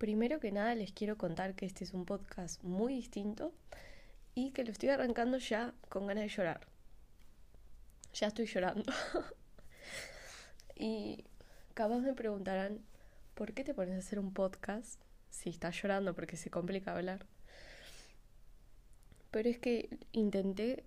Primero 0.00 0.40
que 0.40 0.50
nada 0.50 0.74
les 0.74 0.92
quiero 0.92 1.18
contar 1.18 1.54
que 1.54 1.66
este 1.66 1.84
es 1.84 1.92
un 1.92 2.06
podcast 2.06 2.62
muy 2.62 2.94
distinto 2.94 3.52
y 4.34 4.50
que 4.52 4.64
lo 4.64 4.72
estoy 4.72 4.88
arrancando 4.88 5.36
ya 5.36 5.74
con 5.90 6.06
ganas 6.06 6.24
de 6.24 6.30
llorar. 6.30 6.66
Ya 8.14 8.28
estoy 8.28 8.46
llorando. 8.46 8.90
y 10.74 11.26
capaz 11.74 11.98
me 11.98 12.14
preguntarán, 12.14 12.80
¿por 13.34 13.52
qué 13.52 13.62
te 13.62 13.74
pones 13.74 13.94
a 13.94 13.98
hacer 13.98 14.18
un 14.18 14.32
podcast 14.32 14.98
si 15.28 15.50
estás 15.50 15.78
llorando? 15.82 16.14
Porque 16.14 16.38
se 16.38 16.48
complica 16.48 16.96
hablar. 16.96 17.26
Pero 19.30 19.50
es 19.50 19.58
que 19.58 19.98
intenté 20.12 20.82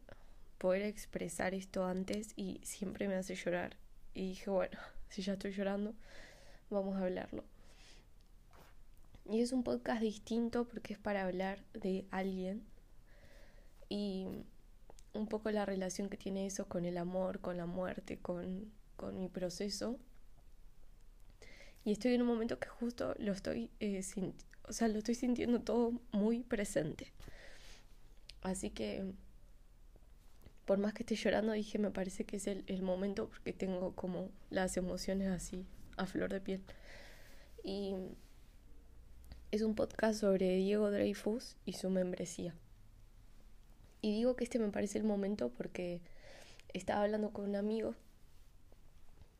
poder 0.57 0.81
expresar 0.81 1.53
esto 1.53 1.85
antes 1.85 2.33
y 2.35 2.61
siempre 2.63 3.07
me 3.07 3.13
hace 3.13 3.35
llorar. 3.35 3.77
Y 4.15 4.29
dije, 4.29 4.49
bueno, 4.49 4.79
si 5.09 5.21
ya 5.21 5.33
estoy 5.33 5.51
llorando, 5.51 5.93
vamos 6.71 6.95
a 6.95 7.03
hablarlo. 7.03 7.52
Y 9.29 9.41
es 9.41 9.53
un 9.53 9.63
podcast 9.63 10.01
distinto 10.01 10.65
porque 10.67 10.93
es 10.93 10.99
para 10.99 11.23
hablar 11.23 11.63
de 11.73 12.05
alguien 12.11 12.63
y 13.89 14.27
un 15.13 15.27
poco 15.27 15.51
la 15.51 15.65
relación 15.65 16.09
que 16.09 16.17
tiene 16.17 16.45
eso 16.45 16.67
con 16.67 16.85
el 16.85 16.97
amor, 16.97 17.39
con 17.39 17.57
la 17.57 17.65
muerte, 17.65 18.17
con, 18.17 18.71
con 18.95 19.19
mi 19.19 19.29
proceso. 19.29 19.97
Y 21.85 21.91
estoy 21.91 22.13
en 22.13 22.21
un 22.21 22.27
momento 22.27 22.59
que 22.59 22.67
justo 22.67 23.13
lo 23.19 23.31
estoy, 23.31 23.69
eh, 23.79 24.01
o 24.67 24.73
sea, 24.73 24.87
lo 24.87 24.97
estoy 24.97 25.15
sintiendo 25.15 25.61
todo 25.61 25.93
muy 26.11 26.43
presente. 26.43 27.11
Así 28.41 28.69
que, 28.71 29.13
por 30.65 30.79
más 30.79 30.93
que 30.93 31.03
esté 31.03 31.15
llorando, 31.15 31.51
dije, 31.51 31.77
me 31.77 31.91
parece 31.91 32.25
que 32.25 32.37
es 32.37 32.47
el, 32.47 32.63
el 32.67 32.81
momento 32.81 33.29
porque 33.29 33.53
tengo 33.53 33.93
como 33.95 34.31
las 34.49 34.75
emociones 34.77 35.29
así, 35.29 35.65
a 35.97 36.05
flor 36.05 36.31
de 36.31 36.41
piel. 36.41 36.63
Y 37.63 37.95
es 39.53 39.61
un 39.61 39.75
podcast 39.75 40.19
sobre 40.19 40.55
Diego 40.55 40.89
Dreyfus 40.89 41.57
y 41.63 41.73
su 41.73 41.91
membresía. 41.91 42.55
Y 44.01 44.11
digo 44.11 44.35
que 44.35 44.45
este 44.45 44.57
me 44.57 44.71
parece 44.71 44.97
el 44.97 45.03
momento 45.03 45.49
porque 45.49 46.01
estaba 46.73 47.03
hablando 47.03 47.29
con 47.29 47.49
un 47.49 47.55
amigo 47.55 47.93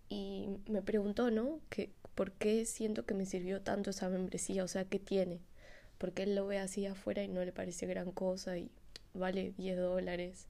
y 0.10 0.50
me 0.68 0.84
preguntó, 0.84 1.32
¿no? 1.32 1.62
Que, 1.72 1.90
¿Por 2.14 2.32
qué 2.32 2.64
siento 2.66 3.08
que 3.08 3.16
me 3.16 3.26
sirvió 3.26 3.64
tanto 3.64 3.90
esa 3.90 4.08
membresía? 4.08 4.64
O 4.64 4.68
sea, 4.68 4.86
¿qué 4.86 5.00
tiene? 5.00 5.40
Porque 5.98 6.22
él 6.22 6.36
lo 6.36 6.46
ve 6.46 6.59
así 6.59 6.86
afuera 6.86 7.24
y 7.24 7.28
no 7.28 7.44
le 7.44 7.52
parece 7.52 7.88
gran 7.88 8.12
cosa 8.12 8.56
y 8.59 8.70
vale 9.16 9.56
10 9.58 9.78
dólares. 9.78 10.46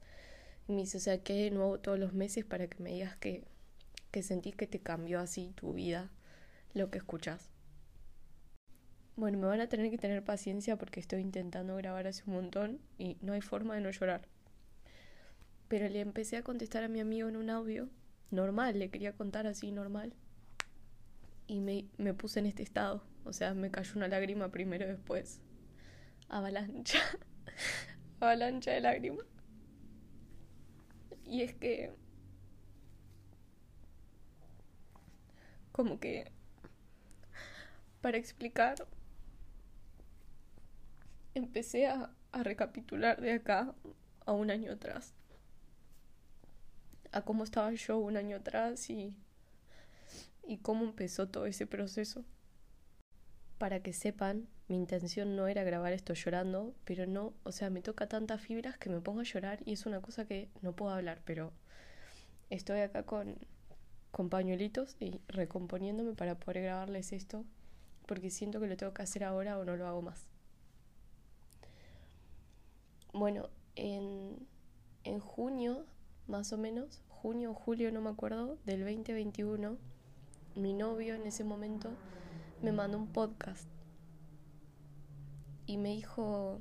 Y 0.68 0.72
me 0.72 0.82
dice, 0.82 0.98
o 0.98 1.00
sea, 1.00 1.22
¿qué 1.22 1.32
de 1.32 1.50
nuevo 1.50 1.80
todos 1.80 1.98
los 1.98 2.12
meses 2.12 2.44
para 2.44 2.66
que 2.66 2.82
me 2.82 2.92
digas 2.92 3.16
que, 3.16 3.44
que 4.10 4.22
sentís 4.22 4.56
que 4.56 4.66
te 4.66 4.80
cambió 4.80 5.20
así 5.20 5.54
tu 5.54 5.72
vida, 5.72 6.10
lo 6.74 6.90
que 6.90 6.98
escuchas? 6.98 7.53
Bueno, 9.16 9.38
me 9.38 9.46
van 9.46 9.60
a 9.60 9.68
tener 9.68 9.90
que 9.90 9.98
tener 9.98 10.24
paciencia 10.24 10.76
porque 10.76 10.98
estoy 10.98 11.20
intentando 11.20 11.76
grabar 11.76 12.08
hace 12.08 12.24
un 12.26 12.34
montón 12.34 12.80
y 12.98 13.16
no 13.20 13.32
hay 13.32 13.40
forma 13.40 13.76
de 13.76 13.80
no 13.80 13.90
llorar. 13.90 14.26
Pero 15.68 15.88
le 15.88 16.00
empecé 16.00 16.36
a 16.36 16.42
contestar 16.42 16.82
a 16.82 16.88
mi 16.88 16.98
amigo 16.98 17.28
en 17.28 17.36
un 17.36 17.48
audio 17.48 17.88
normal, 18.32 18.78
le 18.78 18.90
quería 18.90 19.12
contar 19.12 19.46
así 19.46 19.70
normal. 19.70 20.12
Y 21.46 21.60
me, 21.60 21.86
me 21.96 22.12
puse 22.12 22.40
en 22.40 22.46
este 22.46 22.64
estado. 22.64 23.04
O 23.24 23.32
sea, 23.32 23.54
me 23.54 23.70
cayó 23.70 23.92
una 23.96 24.08
lágrima 24.08 24.50
primero 24.50 24.86
después. 24.86 25.40
Avalancha. 26.28 26.98
Avalancha 28.20 28.72
de 28.72 28.80
lágrimas. 28.80 29.26
Y 31.24 31.42
es 31.42 31.54
que... 31.54 31.92
Como 35.70 36.00
que... 36.00 36.32
Para 38.00 38.18
explicar 38.18 38.86
empecé 41.34 41.86
a, 41.86 42.10
recapitular 42.32 43.20
de 43.20 43.32
acá 43.32 43.74
a 44.26 44.32
un 44.32 44.50
año 44.50 44.72
atrás. 44.72 45.14
A 47.12 47.22
cómo 47.22 47.44
estaba 47.44 47.72
yo 47.72 47.98
un 47.98 48.16
año 48.16 48.38
atrás 48.38 48.90
y, 48.90 49.14
y 50.42 50.58
cómo 50.58 50.84
empezó 50.84 51.28
todo 51.28 51.46
ese 51.46 51.66
proceso. 51.66 52.24
Para 53.58 53.80
que 53.80 53.92
sepan, 53.92 54.48
mi 54.66 54.76
intención 54.76 55.36
no 55.36 55.46
era 55.46 55.62
grabar 55.62 55.92
esto 55.92 56.12
llorando, 56.14 56.74
pero 56.84 57.06
no, 57.06 57.34
o 57.44 57.52
sea, 57.52 57.70
me 57.70 57.82
toca 57.82 58.08
tantas 58.08 58.40
fibras 58.40 58.78
que 58.78 58.90
me 58.90 59.00
pongo 59.00 59.20
a 59.20 59.24
llorar 59.24 59.60
y 59.64 59.74
es 59.74 59.86
una 59.86 60.00
cosa 60.00 60.26
que 60.26 60.48
no 60.60 60.74
puedo 60.74 60.92
hablar, 60.92 61.22
pero 61.24 61.52
estoy 62.50 62.80
acá 62.80 63.04
con, 63.04 63.38
con 64.10 64.28
pañuelitos 64.28 64.96
y 64.98 65.20
recomponiéndome 65.28 66.14
para 66.14 66.38
poder 66.38 66.62
grabarles 66.64 67.12
esto, 67.12 67.44
porque 68.06 68.30
siento 68.30 68.58
que 68.58 68.66
lo 68.66 68.76
tengo 68.76 68.92
que 68.92 69.02
hacer 69.02 69.22
ahora 69.22 69.56
o 69.58 69.64
no 69.64 69.76
lo 69.76 69.86
hago 69.86 70.02
más. 70.02 70.33
Bueno, 73.14 73.48
en, 73.76 74.46
en 75.04 75.20
junio, 75.20 75.86
más 76.26 76.52
o 76.52 76.58
menos, 76.58 77.00
junio 77.08 77.52
o 77.52 77.54
julio, 77.54 77.92
no 77.92 78.00
me 78.00 78.10
acuerdo, 78.10 78.58
del 78.66 78.80
2021, 78.80 79.78
mi 80.56 80.72
novio 80.74 81.14
en 81.14 81.26
ese 81.26 81.44
momento 81.44 81.96
me 82.60 82.72
mandó 82.72 82.98
un 82.98 83.06
podcast 83.06 83.68
y 85.66 85.76
me 85.78 85.90
dijo, 85.90 86.60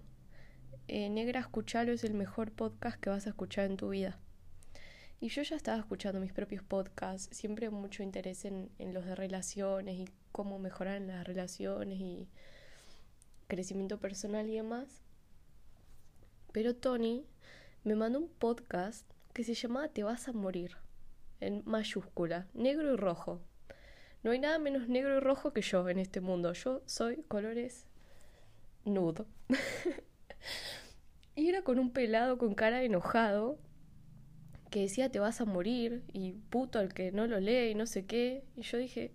eh, 0.88 1.10
Negra, 1.10 1.40
escuchalo, 1.40 1.92
es 1.92 2.04
el 2.04 2.14
mejor 2.14 2.52
podcast 2.52 3.00
que 3.00 3.10
vas 3.10 3.26
a 3.26 3.32
escuchar 3.32 3.66
en 3.66 3.78
tu 3.78 3.90
vida. 3.90 4.20
Y 5.20 5.30
yo 5.30 5.42
ya 5.42 5.56
estaba 5.56 5.80
escuchando 5.80 6.20
mis 6.20 6.34
propios 6.34 6.64
podcasts, 6.64 7.36
siempre 7.36 7.70
mucho 7.72 8.04
interés 8.04 8.46
en, 8.46 8.70
en 8.78 8.94
los 8.94 9.06
de 9.06 9.16
relaciones 9.16 9.96
y 9.98 10.08
cómo 10.32 10.60
mejorar 10.60 11.02
las 11.02 11.26
relaciones 11.26 12.00
y 12.00 12.28
crecimiento 13.48 14.00
personal 14.00 14.48
y 14.50 14.56
demás. 14.56 15.02
Pero 16.54 16.76
Tony 16.76 17.26
me 17.84 17.96
mandó 17.96 18.20
un 18.20 18.30
podcast 18.30 19.06
que 19.34 19.44
se 19.44 19.56
llamaba 19.56 19.90
Te 19.90 20.04
vas 20.04 20.28
a 20.28 20.34
morir, 20.34 20.78
en 21.42 21.64
mayúscula, 21.66 22.48
negro 22.54 22.94
y 22.94 22.96
rojo. 22.96 23.42
No 24.22 24.32
hay 24.32 24.40
nada 24.40 24.60
menos 24.60 24.88
negro 24.88 25.18
y 25.18 25.20
rojo 25.20 25.52
que 25.52 25.62
yo 25.62 25.90
en 25.90 25.98
este 25.98 26.22
mundo. 26.22 26.54
Yo 26.54 26.82
soy 26.86 27.24
colores 27.24 27.88
nudo. 28.86 29.26
y 31.36 31.50
era 31.50 31.64
con 31.64 31.80
un 31.80 31.92
pelado 31.92 32.38
con 32.38 32.54
cara 32.54 32.84
enojado 32.84 33.58
que 34.70 34.82
decía 34.82 35.12
te 35.12 35.20
vas 35.20 35.42
a 35.42 35.46
morir 35.46 36.04
y 36.14 36.34
puto 36.34 36.80
al 36.80 36.94
que 36.94 37.12
no 37.12 37.28
lo 37.28 37.40
lee 37.40 37.72
y 37.72 37.76
no 37.76 37.88
sé 37.88 38.06
qué. 38.06 38.46
Y 38.56 38.62
yo 38.62 38.78
dije, 38.78 39.12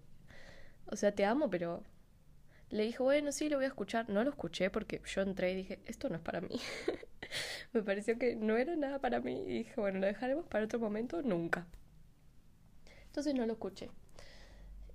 o 0.87 0.97
sea, 0.97 1.15
te 1.15 1.25
amo, 1.25 1.51
pero 1.51 1.85
le 2.71 2.85
dije, 2.85 3.03
bueno, 3.03 3.33
sí, 3.33 3.49
lo 3.49 3.57
voy 3.57 3.65
a 3.65 3.69
escuchar. 3.69 4.09
No 4.11 4.23
lo 4.25 4.31
escuché 4.31 4.71
porque 4.71 5.01
yo 5.07 5.23
entré 5.23 5.53
y 5.53 5.57
dije, 5.57 5.79
esto 5.87 6.09
no 6.09 6.17
es 6.17 6.23
para 6.23 6.41
mí. 6.41 6.61
me 7.73 7.83
pareció 7.83 8.19
que 8.19 8.37
no 8.37 8.57
era 8.57 8.77
nada 8.77 8.99
para 8.99 9.21
mí 9.21 9.43
y 9.47 9.59
dije, 9.59 9.75
bueno, 9.77 10.01
lo 10.01 10.07
dejaremos 10.07 10.47
para 10.47 10.65
otro 10.65 10.79
momento, 10.79 11.23
nunca. 11.23 11.67
Entonces 13.07 13.35
no 13.35 13.47
lo 13.47 13.55
escuché. 13.55 13.91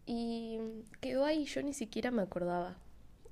Y 0.06 0.59
quedó 1.01 1.25
ahí, 1.25 1.45
yo 1.45 1.62
ni 1.63 1.73
siquiera 1.73 2.12
me 2.12 2.22
acordaba. 2.22 2.78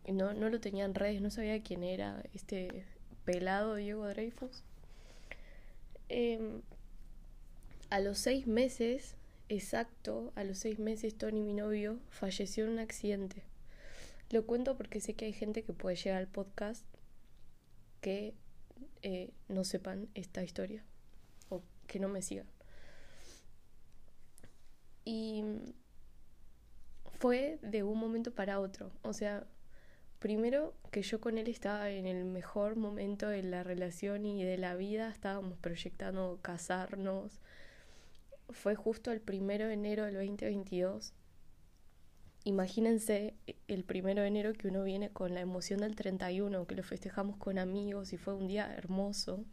No, 0.07 0.33
no 0.33 0.49
lo 0.49 0.59
tenía 0.59 0.85
en 0.85 0.95
redes, 0.95 1.21
no 1.21 1.29
sabía 1.29 1.61
quién 1.61 1.83
era 1.83 2.23
este 2.33 2.85
pelado 3.25 3.75
Diego 3.75 4.07
Dreyfus. 4.07 4.63
Em, 6.09 6.61
a 7.89 7.99
los 7.99 8.17
seis 8.17 8.47
meses, 8.47 9.15
exacto, 9.49 10.33
a 10.35 10.43
los 10.43 10.57
seis 10.57 10.79
meses, 10.79 11.15
Tony, 11.15 11.41
mi 11.41 11.53
novio, 11.53 11.99
falleció 12.09 12.65
en 12.65 12.71
un 12.71 12.79
accidente. 12.79 13.43
Lo 14.31 14.45
cuento 14.45 14.77
porque 14.77 15.01
sé 15.01 15.13
que 15.13 15.25
hay 15.25 15.33
gente 15.33 15.63
que 15.63 15.73
puede 15.73 15.97
llegar 15.97 16.19
al 16.19 16.27
podcast 16.27 16.85
que 17.99 18.33
eh, 19.01 19.31
no 19.49 19.65
sepan 19.65 20.07
esta 20.15 20.41
historia 20.41 20.85
o 21.49 21.61
que 21.85 21.99
no 21.99 22.07
me 22.07 22.21
sigan. 22.21 22.47
Y 25.03 25.43
fue 27.19 27.59
de 27.61 27.83
un 27.83 27.99
momento 27.99 28.33
para 28.33 28.61
otro. 28.61 28.91
O 29.01 29.11
sea, 29.11 29.45
primero 30.19 30.73
que 30.91 31.01
yo 31.01 31.19
con 31.19 31.37
él 31.37 31.49
estaba 31.49 31.89
en 31.89 32.07
el 32.07 32.23
mejor 32.23 32.77
momento 32.77 33.27
de 33.27 33.43
la 33.43 33.63
relación 33.63 34.25
y 34.25 34.45
de 34.45 34.57
la 34.57 34.75
vida, 34.75 35.09
estábamos 35.09 35.57
proyectando 35.57 36.39
casarnos. 36.41 37.41
Fue 38.49 38.75
justo 38.75 39.11
el 39.11 39.19
primero 39.19 39.67
de 39.67 39.73
enero 39.73 40.05
del 40.05 40.15
2022 40.15 41.13
Imagínense 42.43 43.35
el 43.67 43.83
primero 43.83 44.21
de 44.21 44.27
enero 44.27 44.53
que 44.53 44.67
uno 44.67 44.83
viene 44.83 45.11
con 45.11 45.35
la 45.35 45.41
emoción 45.41 45.81
del 45.81 45.95
31, 45.95 46.65
que 46.65 46.75
lo 46.75 46.81
festejamos 46.83 47.37
con 47.37 47.59
amigos 47.59 48.13
y 48.13 48.17
fue 48.17 48.33
un 48.33 48.47
día 48.47 48.73
hermoso. 48.75 49.45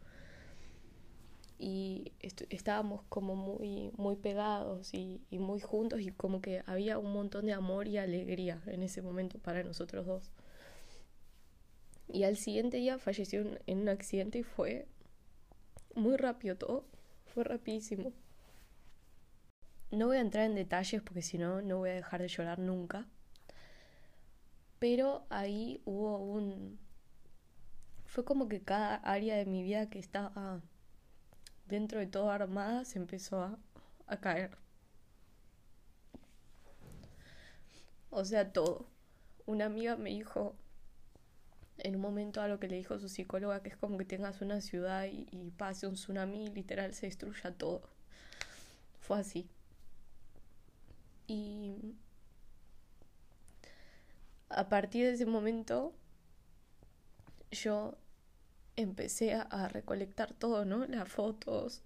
Y 1.59 2.13
estábamos 2.49 3.03
como 3.09 3.35
muy, 3.35 3.91
muy 3.97 4.15
pegados 4.15 4.93
y, 4.93 5.21
y 5.29 5.39
muy 5.39 5.59
juntos 5.59 5.99
y 6.01 6.11
como 6.11 6.41
que 6.41 6.63
había 6.65 6.97
un 6.97 7.11
montón 7.11 7.45
de 7.45 7.53
amor 7.53 7.87
y 7.87 7.97
alegría 7.97 8.61
en 8.65 8.81
ese 8.81 9.01
momento 9.01 9.37
para 9.39 9.63
nosotros 9.63 10.05
dos. 10.05 10.31
Y 12.07 12.23
al 12.23 12.37
siguiente 12.37 12.77
día 12.77 12.97
falleció 12.97 13.45
en 13.67 13.79
un 13.79 13.89
accidente 13.89 14.39
y 14.39 14.43
fue 14.43 14.87
muy 15.93 16.17
rápido 16.17 16.55
todo, 16.55 16.85
fue 17.33 17.43
rapidísimo. 17.43 18.13
No 19.91 20.05
voy 20.07 20.17
a 20.17 20.21
entrar 20.21 20.45
en 20.45 20.55
detalles 20.55 21.01
porque 21.01 21.21
si 21.23 21.37
no, 21.37 21.61
no 21.61 21.77
voy 21.77 21.89
a 21.89 21.93
dejar 21.93 22.21
de 22.21 22.27
llorar 22.27 22.59
nunca. 22.59 23.07
Pero 24.79 25.25
ahí 25.29 25.81
hubo 25.85 26.17
un... 26.17 26.79
Fue 28.05 28.23
como 28.23 28.47
que 28.47 28.61
cada 28.61 28.95
área 28.95 29.35
de 29.35 29.45
mi 29.45 29.63
vida 29.63 29.89
que 29.89 29.99
estaba 29.99 30.61
dentro 31.67 31.99
de 31.99 32.07
todo 32.07 32.31
armada 32.31 32.85
se 32.85 32.97
empezó 32.97 33.59
a, 34.07 34.17
caer. 34.17 34.57
O 38.09 38.25
sea, 38.25 38.51
todo. 38.51 38.87
Una 39.45 39.65
amiga 39.65 39.95
me 39.95 40.09
dijo 40.11 40.55
en 41.77 41.95
un 41.95 42.01
momento 42.01 42.41
a 42.41 42.47
lo 42.47 42.59
que 42.59 42.67
le 42.67 42.77
dijo 42.77 42.99
su 42.99 43.09
psicóloga, 43.09 43.61
que 43.61 43.69
es 43.69 43.77
como 43.77 43.97
que 43.97 44.05
tengas 44.05 44.41
una 44.41 44.61
ciudad 44.61 45.05
y, 45.05 45.27
y 45.31 45.51
pase 45.51 45.87
un 45.87 45.93
tsunami 45.93 46.45
y 46.45 46.49
literal 46.49 46.93
se 46.93 47.05
destruya 47.07 47.53
todo. 47.53 47.81
Fue 48.99 49.19
así. 49.19 49.49
Y 51.29 51.95
a 54.49 54.67
partir 54.67 55.05
de 55.05 55.13
ese 55.13 55.27
momento 55.27 55.93
yo 57.51 57.99
empecé 58.75 59.35
a, 59.35 59.67
recolectar 59.67 60.33
todo, 60.33 60.65
¿no? 60.65 60.87
Las 60.87 61.07
fotos, 61.07 61.83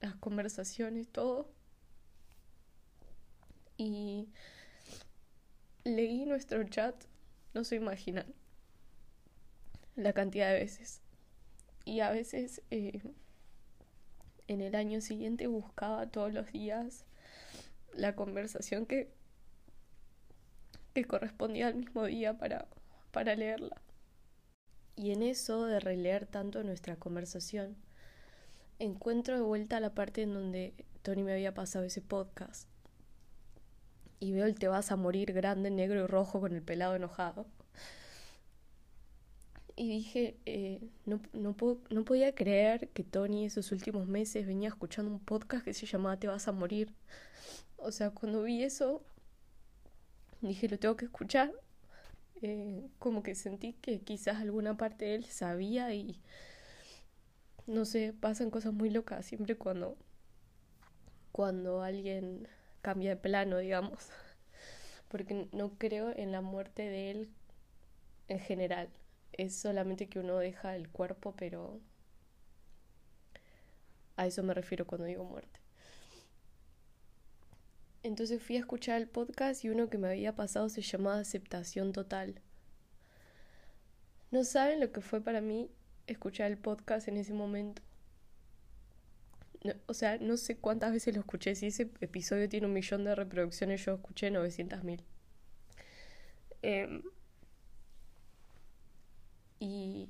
las 0.00 0.14
conversaciones, 0.14 1.06
todo. 1.08 1.50
Y 3.76 4.30
leí 5.84 6.24
nuestro 6.24 6.64
chat, 6.64 6.94
no 7.52 7.64
se 7.64 7.76
imaginan 7.76 8.34
la 9.96 10.14
cantidad 10.14 10.50
de 10.50 10.60
veces. 10.60 11.02
Y 11.84 12.00
a 12.00 12.10
veces 12.10 12.62
eh, 12.70 13.02
en 14.46 14.62
el 14.62 14.74
año 14.74 15.02
siguiente 15.02 15.46
buscaba 15.46 16.10
todos 16.10 16.32
los 16.32 16.50
días 16.52 17.04
la 17.98 18.14
conversación 18.14 18.86
que, 18.86 19.12
que 20.94 21.04
correspondía 21.04 21.66
al 21.66 21.74
mismo 21.74 22.04
día 22.04 22.38
para, 22.38 22.68
para 23.10 23.34
leerla. 23.34 23.82
Y 24.96 25.12
en 25.12 25.22
eso 25.22 25.66
de 25.66 25.80
releer 25.80 26.26
tanto 26.26 26.62
nuestra 26.64 26.96
conversación, 26.96 27.76
encuentro 28.78 29.36
de 29.36 29.42
vuelta 29.42 29.80
la 29.80 29.94
parte 29.94 30.22
en 30.22 30.34
donde 30.34 30.74
Tony 31.02 31.22
me 31.22 31.32
había 31.32 31.54
pasado 31.54 31.84
ese 31.84 32.00
podcast. 32.00 32.68
Y 34.20 34.32
veo 34.32 34.46
el 34.46 34.56
te 34.56 34.68
vas 34.68 34.90
a 34.90 34.96
morir 34.96 35.32
grande, 35.32 35.70
negro 35.70 36.04
y 36.04 36.06
rojo 36.06 36.40
con 36.40 36.54
el 36.54 36.62
pelado 36.62 36.96
enojado. 36.96 37.46
Y 39.76 39.88
dije, 39.88 40.36
eh, 40.44 40.80
no, 41.06 41.20
no, 41.32 41.54
no 41.90 42.04
podía 42.04 42.34
creer 42.34 42.88
que 42.88 43.04
Tony 43.04 43.44
esos 43.44 43.70
últimos 43.70 44.08
meses 44.08 44.44
venía 44.44 44.68
escuchando 44.68 45.12
un 45.12 45.20
podcast 45.20 45.64
que 45.64 45.72
se 45.72 45.86
llamaba 45.86 46.18
Te 46.18 46.26
vas 46.26 46.48
a 46.48 46.52
morir. 46.52 46.92
O 47.78 47.90
sea, 47.92 48.10
cuando 48.10 48.42
vi 48.42 48.62
eso, 48.62 49.02
dije, 50.40 50.68
lo 50.68 50.78
tengo 50.78 50.96
que 50.96 51.06
escuchar. 51.06 51.52
Eh, 52.42 52.88
como 52.98 53.22
que 53.22 53.34
sentí 53.34 53.74
que 53.74 54.00
quizás 54.00 54.38
alguna 54.38 54.76
parte 54.76 55.06
de 55.06 55.16
él 55.16 55.24
sabía 55.26 55.94
y 55.94 56.20
no 57.68 57.84
sé, 57.84 58.12
pasan 58.18 58.50
cosas 58.50 58.72
muy 58.72 58.90
locas 58.90 59.24
siempre 59.26 59.56
cuando 59.56 59.96
cuando 61.32 61.82
alguien 61.82 62.48
cambia 62.82 63.10
de 63.10 63.16
plano, 63.16 63.58
digamos. 63.58 64.08
Porque 65.08 65.48
no 65.52 65.70
creo 65.78 66.10
en 66.16 66.32
la 66.32 66.40
muerte 66.40 66.82
de 66.82 67.10
él 67.10 67.30
en 68.28 68.40
general. 68.40 68.88
Es 69.32 69.56
solamente 69.56 70.08
que 70.08 70.20
uno 70.20 70.38
deja 70.38 70.76
el 70.76 70.88
cuerpo, 70.88 71.34
pero 71.36 71.80
a 74.16 74.26
eso 74.26 74.42
me 74.42 74.52
refiero 74.52 74.86
cuando 74.86 75.06
digo 75.06 75.24
muerte. 75.24 75.60
Entonces 78.08 78.42
fui 78.42 78.56
a 78.56 78.60
escuchar 78.60 79.00
el 79.00 79.06
podcast 79.06 79.62
y 79.64 79.68
uno 79.68 79.90
que 79.90 79.98
me 79.98 80.08
había 80.08 80.34
pasado 80.34 80.70
se 80.70 80.80
llamaba 80.80 81.18
Aceptación 81.18 81.92
Total. 81.92 82.40
No 84.30 84.44
saben 84.44 84.80
lo 84.80 84.92
que 84.92 85.02
fue 85.02 85.20
para 85.20 85.42
mí 85.42 85.70
escuchar 86.06 86.50
el 86.50 86.56
podcast 86.56 87.06
en 87.08 87.18
ese 87.18 87.34
momento. 87.34 87.82
o 89.86 89.92
sea, 89.92 90.16
no 90.18 90.38
sé 90.38 90.56
cuántas 90.56 90.92
veces 90.92 91.14
lo 91.14 91.20
escuché. 91.20 91.54
Si 91.54 91.66
ese 91.66 91.90
episodio 92.00 92.48
tiene 92.48 92.66
un 92.66 92.72
millón 92.72 93.04
de 93.04 93.14
reproducciones, 93.14 93.84
yo 93.84 93.94
escuché 93.96 94.30
900 94.30 94.84
mil. 94.84 95.04
Em, 96.62 97.02
y 99.60 100.08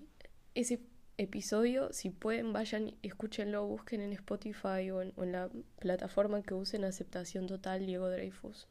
ese 0.55 0.81
episodio, 1.19 1.93
si 1.93 2.11
pueden, 2.11 2.53
vayan, 2.53 2.95
escúchenlo, 3.03 3.67
busquen 3.67 4.01
en 4.01 4.13
Spotify 4.13 4.91
o 4.91 5.03
en, 5.03 5.33
la 5.33 5.51
plataforma 5.81 6.43
que 6.43 6.55
usen 6.55 6.85
aceptación 6.85 7.47
total 7.47 7.85
Diego 7.85 8.09
Dreyfus. 8.09 8.69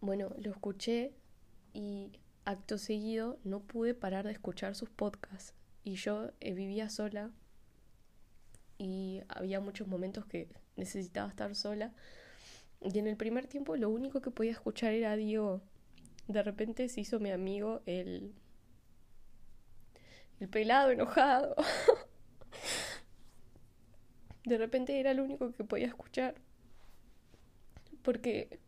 Bueno, 0.00 0.30
lo 0.38 0.50
escuché 0.50 1.12
y 1.72 2.12
acto 2.44 2.78
seguido 2.78 3.38
no 3.44 3.60
pude 3.60 3.94
parar 3.94 4.26
de 4.26 4.32
escuchar 4.32 4.74
sus 4.74 4.90
podcasts. 4.90 5.54
Y 5.84 5.94
yo 5.94 6.30
eh, 6.40 6.52
vivía 6.52 6.90
sola 6.90 7.30
y 8.76 9.22
había 9.28 9.58
muchos 9.60 9.88
momentos 9.88 10.26
que 10.26 10.48
necesitaba 10.76 11.30
estar 11.30 11.54
sola. 11.54 11.92
Y 12.82 12.98
en 12.98 13.06
el 13.06 13.16
primer 13.16 13.46
tiempo 13.46 13.74
lo 13.76 13.88
único 13.88 14.20
que 14.20 14.30
podía 14.30 14.52
escuchar 14.52 14.92
era 14.92 15.16
Diego. 15.16 15.62
De 16.26 16.42
repente 16.42 16.88
se 16.90 17.00
hizo 17.00 17.18
mi 17.20 17.30
amigo 17.30 17.80
el 17.86 18.34
el 20.40 20.48
pelado 20.48 20.90
enojado. 20.90 21.54
De 24.44 24.58
repente 24.58 24.98
era 24.98 25.14
lo 25.14 25.24
único 25.24 25.52
que 25.52 25.64
podía 25.64 25.86
escuchar. 25.86 26.34
Porque 28.02 28.60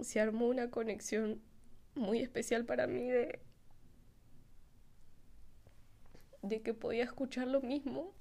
se 0.00 0.20
armó 0.20 0.46
una 0.46 0.70
conexión 0.70 1.42
muy 1.94 2.20
especial 2.20 2.64
para 2.64 2.86
mí 2.86 3.10
de, 3.10 3.40
de 6.42 6.62
que 6.62 6.74
podía 6.74 7.04
escuchar 7.04 7.48
lo 7.48 7.60
mismo. 7.60 8.14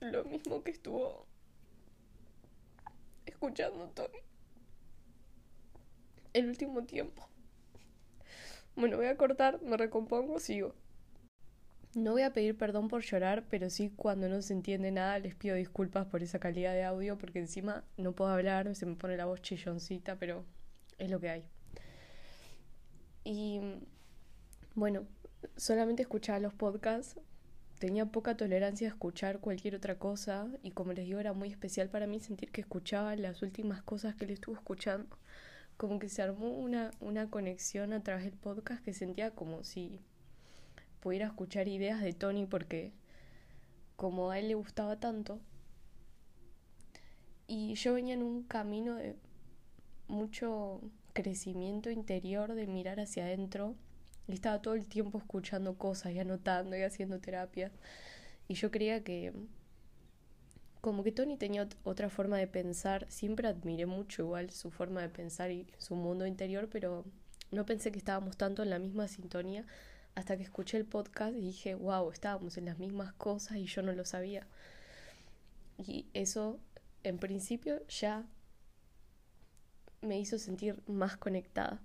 Lo 0.00 0.24
mismo 0.24 0.62
que 0.62 0.70
estuvo 0.70 1.26
escuchando 3.26 3.88
Tony 3.90 4.18
el 6.36 6.48
último 6.48 6.84
tiempo. 6.84 7.26
Bueno, 8.76 8.98
voy 8.98 9.06
a 9.06 9.16
cortar, 9.16 9.60
me 9.62 9.78
recompongo, 9.78 10.38
sigo. 10.38 10.74
No 11.94 12.12
voy 12.12 12.22
a 12.22 12.34
pedir 12.34 12.58
perdón 12.58 12.88
por 12.88 13.02
llorar, 13.02 13.46
pero 13.48 13.70
sí 13.70 13.90
cuando 13.96 14.28
no 14.28 14.42
se 14.42 14.52
entiende 14.52 14.90
nada 14.90 15.18
les 15.18 15.34
pido 15.34 15.56
disculpas 15.56 16.06
por 16.06 16.22
esa 16.22 16.38
calidad 16.38 16.74
de 16.74 16.84
audio, 16.84 17.16
porque 17.16 17.38
encima 17.38 17.84
no 17.96 18.12
puedo 18.12 18.30
hablar, 18.30 18.74
se 18.74 18.84
me 18.84 18.94
pone 18.96 19.16
la 19.16 19.24
voz 19.24 19.40
chilloncita, 19.40 20.16
pero 20.16 20.44
es 20.98 21.10
lo 21.10 21.20
que 21.20 21.30
hay. 21.30 21.44
Y 23.24 23.60
bueno, 24.74 25.06
solamente 25.56 26.02
escuchaba 26.02 26.38
los 26.38 26.52
podcasts, 26.52 27.18
tenía 27.78 28.04
poca 28.04 28.36
tolerancia 28.36 28.88
a 28.88 28.90
escuchar 28.90 29.40
cualquier 29.40 29.74
otra 29.74 29.98
cosa 29.98 30.48
y 30.62 30.72
como 30.72 30.92
les 30.92 31.06
digo 31.06 31.18
era 31.18 31.32
muy 31.32 31.48
especial 31.48 31.88
para 31.88 32.06
mí 32.06 32.20
sentir 32.20 32.52
que 32.52 32.60
escuchaba 32.60 33.16
las 33.16 33.40
últimas 33.40 33.82
cosas 33.82 34.14
que 34.16 34.26
le 34.26 34.34
estuve 34.34 34.56
escuchando 34.56 35.16
como 35.76 35.98
que 35.98 36.08
se 36.08 36.22
armó 36.22 36.48
una, 36.48 36.90
una 37.00 37.28
conexión 37.30 37.92
a 37.92 38.02
través 38.02 38.24
del 38.24 38.34
podcast 38.34 38.82
que 38.84 38.94
sentía 38.94 39.30
como 39.30 39.64
si 39.64 40.00
pudiera 41.00 41.26
escuchar 41.26 41.68
ideas 41.68 42.00
de 42.00 42.12
Tony 42.12 42.46
porque 42.46 42.92
como 43.96 44.30
a 44.30 44.38
él 44.38 44.48
le 44.48 44.54
gustaba 44.54 44.98
tanto. 44.98 45.40
Y 47.46 47.74
yo 47.74 47.94
venía 47.94 48.14
en 48.14 48.22
un 48.22 48.42
camino 48.42 48.96
de 48.96 49.16
mucho 50.08 50.80
crecimiento 51.12 51.90
interior 51.90 52.54
de 52.54 52.66
mirar 52.66 53.00
hacia 53.00 53.24
adentro 53.24 53.74
y 54.28 54.32
estaba 54.32 54.60
todo 54.60 54.74
el 54.74 54.86
tiempo 54.86 55.18
escuchando 55.18 55.78
cosas 55.78 56.12
y 56.12 56.18
anotando 56.18 56.76
y 56.76 56.82
haciendo 56.82 57.20
terapias. 57.20 57.72
Y 58.48 58.54
yo 58.54 58.70
creía 58.70 59.02
que 59.04 59.32
como 60.86 61.02
que 61.02 61.10
Tony 61.10 61.36
tenía 61.36 61.68
otra 61.82 62.08
forma 62.08 62.38
de 62.38 62.46
pensar, 62.46 63.10
siempre 63.10 63.48
admiré 63.48 63.86
mucho 63.86 64.22
igual 64.22 64.50
su 64.50 64.70
forma 64.70 65.02
de 65.02 65.08
pensar 65.08 65.50
y 65.50 65.66
su 65.78 65.96
mundo 65.96 66.28
interior, 66.28 66.68
pero 66.70 67.04
no 67.50 67.66
pensé 67.66 67.90
que 67.90 67.98
estábamos 67.98 68.36
tanto 68.36 68.62
en 68.62 68.70
la 68.70 68.78
misma 68.78 69.08
sintonía 69.08 69.66
hasta 70.14 70.36
que 70.36 70.44
escuché 70.44 70.76
el 70.76 70.84
podcast 70.84 71.34
y 71.34 71.40
dije, 71.40 71.74
wow, 71.74 72.12
estábamos 72.12 72.56
en 72.56 72.66
las 72.66 72.78
mismas 72.78 73.12
cosas 73.14 73.56
y 73.56 73.64
yo 73.64 73.82
no 73.82 73.90
lo 73.94 74.04
sabía. 74.04 74.46
Y 75.76 76.06
eso, 76.14 76.60
en 77.02 77.18
principio, 77.18 77.84
ya 77.88 78.24
me 80.02 80.20
hizo 80.20 80.38
sentir 80.38 80.80
más 80.86 81.16
conectada. 81.16 81.80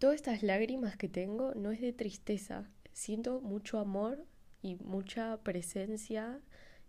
Todas 0.00 0.16
estas 0.16 0.42
lágrimas 0.42 0.96
que 0.96 1.08
tengo 1.08 1.54
no 1.54 1.70
es 1.70 1.80
de 1.80 1.92
tristeza, 1.92 2.68
siento 2.92 3.40
mucho 3.40 3.78
amor 3.78 4.26
y 4.62 4.74
mucha 4.74 5.36
presencia 5.44 6.40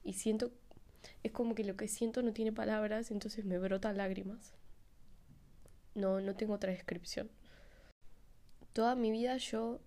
y 0.06 0.14
siento, 0.14 0.52
es 1.24 1.32
como 1.34 1.56
que 1.56 1.66
lo 1.66 1.76
que 1.76 1.90
siento 1.90 2.22
no 2.22 2.32
tiene 2.32 2.54
palabras, 2.54 3.12
entonces 3.12 3.44
me 3.44 3.58
brotan 3.58 3.98
lágrimas. 3.98 4.54
No, 5.96 6.22
no 6.22 6.36
tengo 6.36 6.54
otra 6.54 6.72
descripción. 6.72 7.30
Toda 8.72 8.96
mi 8.96 9.12
vida 9.12 9.36
yo 9.38 9.82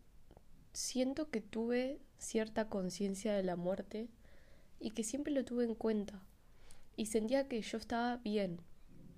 siento 0.72 1.30
que 1.30 1.40
tuve 1.40 2.00
cierta 2.18 2.68
conciencia 2.68 3.32
de 3.34 3.44
la 3.44 3.56
muerte 3.56 4.08
y 4.80 4.90
que 4.90 5.04
siempre 5.04 5.32
lo 5.32 5.44
tuve 5.44 5.64
en 5.64 5.74
cuenta. 5.74 6.22
y 6.96 7.06
sentía 7.06 7.46
que 7.48 7.62
yo 7.62 7.78
estaba 7.78 8.16
bien. 8.16 8.60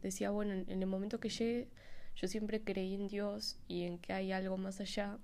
Decía, 0.03 0.31
bueno, 0.31 0.53
en 0.53 0.83
el 0.83 0.87
momento 0.87 1.19
que 1.19 1.31
llegue, 1.31 1.69
yo 2.15 2.29
siempre 2.29 2.63
creí 2.63 2.95
en 2.95 3.09
Dios 3.09 3.59
y 3.69 3.85
en 3.85 3.99
que 3.99 4.13
hay 4.13 4.33
algo 4.33 4.59
más 4.59 4.81
allá. 4.81 5.19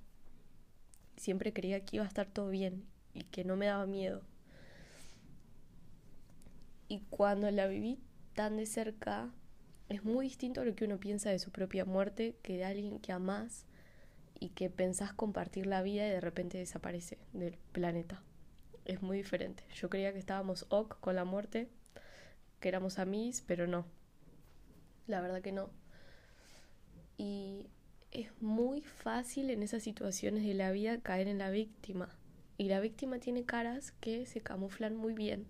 Siempre 1.18 1.52
creía 1.52 1.85
que 1.85 1.97
iba 1.97 2.04
a 2.06 2.09
estar 2.09 2.28
todo 2.28 2.49
bien 2.49 2.87
y 3.12 3.25
que 3.25 3.45
no 3.45 3.56
me 3.56 3.66
daba 3.66 3.87
miedo. 3.87 4.23
Y 6.88 7.00
cuando 7.10 7.50
la 7.50 7.66
viví 7.66 7.98
tan 8.34 8.56
de 8.56 8.66
cerca, 8.66 9.30
es 9.88 10.04
muy 10.04 10.26
distinto 10.26 10.60
a 10.60 10.64
lo 10.64 10.74
que 10.74 10.84
uno 10.84 10.98
piensa 10.98 11.30
de 11.30 11.38
su 11.38 11.50
propia 11.50 11.84
muerte 11.84 12.36
que 12.42 12.56
de 12.56 12.64
alguien 12.64 12.98
que 12.98 13.12
amás 13.12 13.66
y 14.38 14.50
que 14.50 14.70
pensás 14.70 15.12
compartir 15.12 15.66
la 15.66 15.82
vida 15.82 16.06
y 16.06 16.10
de 16.10 16.20
repente 16.20 16.58
desaparece 16.58 17.18
del 17.32 17.56
planeta. 17.72 18.22
Es 18.84 19.02
muy 19.02 19.16
diferente. 19.16 19.64
Yo 19.74 19.88
creía 19.88 20.12
que 20.12 20.18
estábamos 20.18 20.66
ok 20.68 21.00
con 21.00 21.16
la 21.16 21.24
muerte, 21.24 21.68
que 22.60 22.68
éramos 22.68 22.98
amigos, 22.98 23.42
pero 23.46 23.66
no. 23.66 23.86
La 25.06 25.20
verdad 25.20 25.40
que 25.40 25.52
no. 25.52 25.70
Y 27.16 27.68
es 28.10 28.30
muy 28.40 28.82
fácil 28.82 29.50
en 29.50 29.62
esas 29.62 29.82
situaciones 29.82 30.44
de 30.44 30.54
la 30.54 30.70
vida 30.70 31.00
caer 31.00 31.28
en 31.28 31.38
la 31.38 31.50
víctima. 31.50 32.08
Y 32.58 32.68
la 32.68 32.80
víctima 32.80 33.18
tiene 33.18 33.44
caras 33.44 33.92
que 33.92 34.26
se 34.26 34.40
camuflan 34.40 34.96
muy 34.96 35.14
bien, 35.14 35.46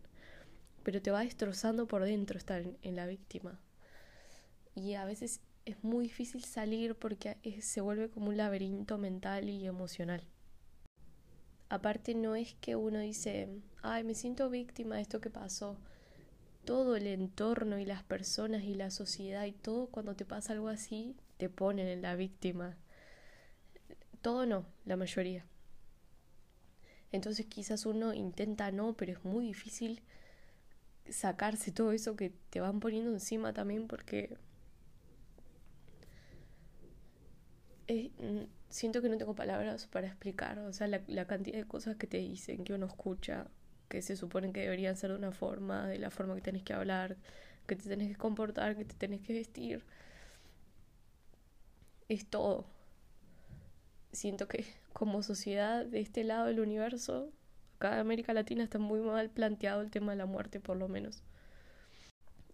pero 0.86 1.02
te 1.02 1.10
va 1.10 1.22
destrozando 1.22 1.88
por 1.88 2.04
dentro 2.04 2.38
estar 2.38 2.62
en, 2.80 2.94
la 2.94 3.06
víctima. 3.06 3.58
Y 4.76 4.94
a 4.94 5.04
veces 5.04 5.40
es 5.64 5.82
muy 5.82 6.04
difícil 6.04 6.44
salir 6.44 6.94
porque 6.94 7.38
se 7.60 7.80
vuelve 7.80 8.08
como 8.08 8.28
un 8.28 8.36
laberinto 8.36 8.96
mental 8.96 9.48
y 9.48 9.66
emocional. 9.66 10.22
Aparte 11.68 12.14
no 12.14 12.36
es 12.36 12.54
que 12.60 12.76
uno 12.76 13.00
dice, 13.00 13.48
ay, 13.82 14.04
me 14.04 14.14
siento 14.14 14.48
víctima 14.48 14.94
de 14.94 15.02
esto 15.02 15.20
que 15.20 15.28
pasó. 15.28 15.76
Todo 16.64 16.94
el 16.94 17.08
entorno 17.08 17.80
y 17.80 17.84
las 17.84 18.04
personas 18.04 18.62
y 18.62 18.76
la 18.76 18.92
sociedad 18.92 19.44
y 19.44 19.50
todo 19.50 19.88
cuando 19.88 20.14
te 20.14 20.24
pasa 20.24 20.52
algo 20.52 20.68
así 20.68 21.16
te 21.36 21.48
ponen 21.48 21.88
en 21.88 22.02
la 22.02 22.14
víctima. 22.14 22.76
Todo 24.22 24.46
no, 24.46 24.64
la 24.84 24.94
mayoría. 24.94 25.46
Entonces 27.10 27.46
quizás 27.46 27.86
uno 27.86 28.14
intenta 28.14 28.70
no, 28.70 28.96
pero 28.96 29.10
es 29.10 29.24
muy 29.24 29.46
difícil 29.46 30.00
sacarse 31.10 31.72
todo 31.72 31.92
eso 31.92 32.16
que 32.16 32.32
te 32.50 32.60
van 32.60 32.80
poniendo 32.80 33.10
encima 33.10 33.52
también 33.52 33.86
porque 33.86 34.36
siento 38.68 39.00
que 39.00 39.08
no 39.08 39.16
tengo 39.16 39.34
palabras 39.34 39.86
para 39.86 40.08
explicar, 40.08 40.58
o 40.58 40.72
sea, 40.72 40.88
la, 40.88 41.00
la, 41.06 41.26
cantidad 41.26 41.56
de 41.56 41.66
cosas 41.66 41.96
que 41.96 42.06
te 42.06 42.18
dicen, 42.18 42.64
que 42.64 42.74
uno 42.74 42.86
escucha, 42.86 43.46
que 43.88 44.02
se 44.02 44.16
suponen 44.16 44.52
que 44.52 44.60
deberían 44.60 44.96
ser 44.96 45.10
de 45.10 45.16
una 45.16 45.32
forma, 45.32 45.86
de 45.86 45.98
la 45.98 46.10
forma 46.10 46.34
que 46.34 46.40
tenés 46.40 46.62
que 46.62 46.72
hablar, 46.72 47.16
que 47.66 47.76
te 47.76 47.88
tenés 47.88 48.08
que 48.08 48.16
comportar, 48.16 48.76
que 48.76 48.84
te 48.84 48.94
tenés 48.94 49.20
que 49.22 49.32
vestir. 49.34 49.84
Es 52.08 52.26
todo. 52.26 52.66
Siento 54.12 54.48
que 54.48 54.64
como 54.92 55.22
sociedad 55.22 55.84
de 55.84 56.00
este 56.00 56.24
lado 56.24 56.46
del 56.46 56.60
universo, 56.60 57.30
acá 57.76 57.94
en 57.94 58.00
América 58.00 58.32
Latina 58.32 58.64
está 58.64 58.78
muy 58.78 59.00
mal 59.00 59.30
planteado 59.30 59.82
el 59.82 59.90
tema 59.90 60.12
de 60.12 60.18
la 60.18 60.26
muerte, 60.26 60.60
por 60.60 60.76
lo 60.76 60.88
menos. 60.88 61.22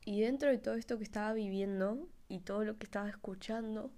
Y 0.04 0.20
dentro 0.20 0.50
de 0.50 0.58
todo 0.58 0.74
esto 0.74 0.98
que 0.98 1.04
estaba 1.04 1.32
viviendo 1.32 2.08
y 2.28 2.40
todo 2.40 2.64
lo 2.64 2.76
que 2.76 2.84
estaba 2.84 3.08
escuchando, 3.08 3.92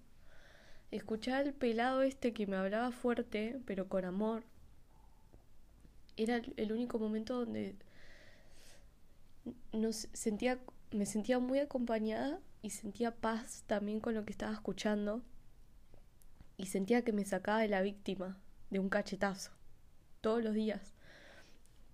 escuchar 0.91 1.47
al 1.47 1.55
pelado 1.55 2.03
este 2.03 2.33
que 2.35 2.47
me 2.47 2.57
hablaba 2.57 2.93
fuerte, 2.93 3.59
pero 3.65 3.89
con 3.89 4.05
amor, 4.05 4.45
era 6.17 6.41
el 6.57 6.73
único 6.73 6.99
momento 6.99 7.35
donde 7.35 7.75
nos 9.73 10.09
sentía, 10.13 10.61
me 10.93 11.07
sentía 11.07 11.39
muy 11.39 11.59
acompañada 11.59 12.39
y 12.63 12.71
sentía 12.71 13.15
paz 13.15 13.65
también 13.67 14.01
con 14.01 14.15
lo 14.15 14.25
que 14.25 14.33
estaba 14.33 14.53
escuchando 14.53 15.23
y 16.57 16.67
sentía 16.67 17.03
que 17.03 17.13
me 17.13 17.25
sacaba 17.25 17.61
de 17.61 17.69
la 17.69 17.83
víctima 17.83 18.39
de 18.71 18.79
un 18.79 18.89
cachetazo 18.89 19.53
todos 20.21 20.43
los 20.43 20.55
días. 20.55 20.94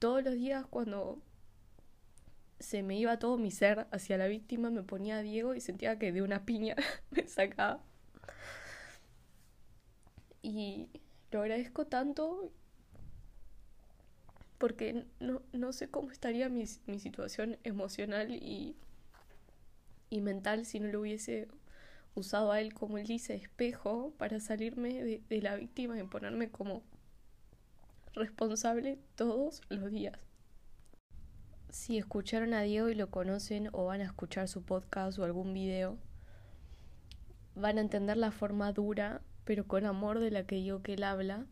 Todos 0.00 0.24
los 0.24 0.34
días 0.34 0.66
cuando 0.66 1.22
se 2.58 2.82
me 2.82 2.98
iba 2.98 3.18
todo 3.18 3.36
mi 3.36 3.50
ser 3.50 3.86
hacia 3.92 4.18
la 4.18 4.28
víctima, 4.28 4.70
me 4.70 4.82
ponía 4.82 5.18
a 5.18 5.22
Diego 5.22 5.54
y 5.54 5.60
sentía 5.60 5.98
que 5.98 6.10
de 6.10 6.22
una 6.22 6.44
piña 6.44 6.74
me 7.10 7.28
sacaba. 7.28 7.84
Y 10.42 10.88
lo 11.30 11.42
agradezco 11.42 11.86
tanto 11.86 12.50
porque 14.56 15.04
no, 15.20 15.42
no 15.52 15.72
sé 15.72 15.90
cómo 15.90 16.10
estaría 16.10 16.48
mi, 16.48 16.64
mi 16.86 16.98
situación 16.98 17.58
emocional 17.62 18.34
y, 18.34 18.76
y, 20.08 20.20
mental 20.22 20.64
si 20.64 20.80
no 20.80 20.88
lo 20.88 21.00
hubiese 21.00 21.48
usado 22.14 22.52
a 22.52 22.60
él 22.60 22.72
como 22.74 22.98
él 22.98 23.06
dice 23.06 23.34
espejo 23.34 24.14
para 24.18 24.40
salirme 24.40 25.02
de, 25.04 25.22
de 25.28 25.42
la 25.42 25.56
víctima 25.56 25.98
y 25.98 26.02
ponerme 26.04 26.50
como 26.50 26.82
responsable 28.14 28.98
todos 29.14 29.62
los 29.68 29.90
días. 29.90 30.18
Si 31.70 31.98
escucharon 31.98 32.54
a 32.54 32.62
Diego 32.62 32.88
y 32.88 32.94
lo 32.94 33.10
conocen 33.10 33.68
o 33.72 33.86
van 33.86 34.00
a 34.00 34.04
escuchar 34.04 34.48
su 34.48 34.62
podcast 34.62 35.18
o 35.18 35.24
algún 35.24 35.54
video, 35.54 35.98
van 37.54 37.78
a 37.78 37.80
entender 37.80 38.16
la 38.16 38.32
forma 38.32 38.72
dura 38.72 39.22
pero 39.50 39.66
con 39.66 39.84
amor 39.84 40.20
de 40.20 40.30
la 40.30 40.46
que 40.46 40.54
digo 40.54 40.80
que 40.80 40.94
él 40.94 41.02
habla. 41.02 41.44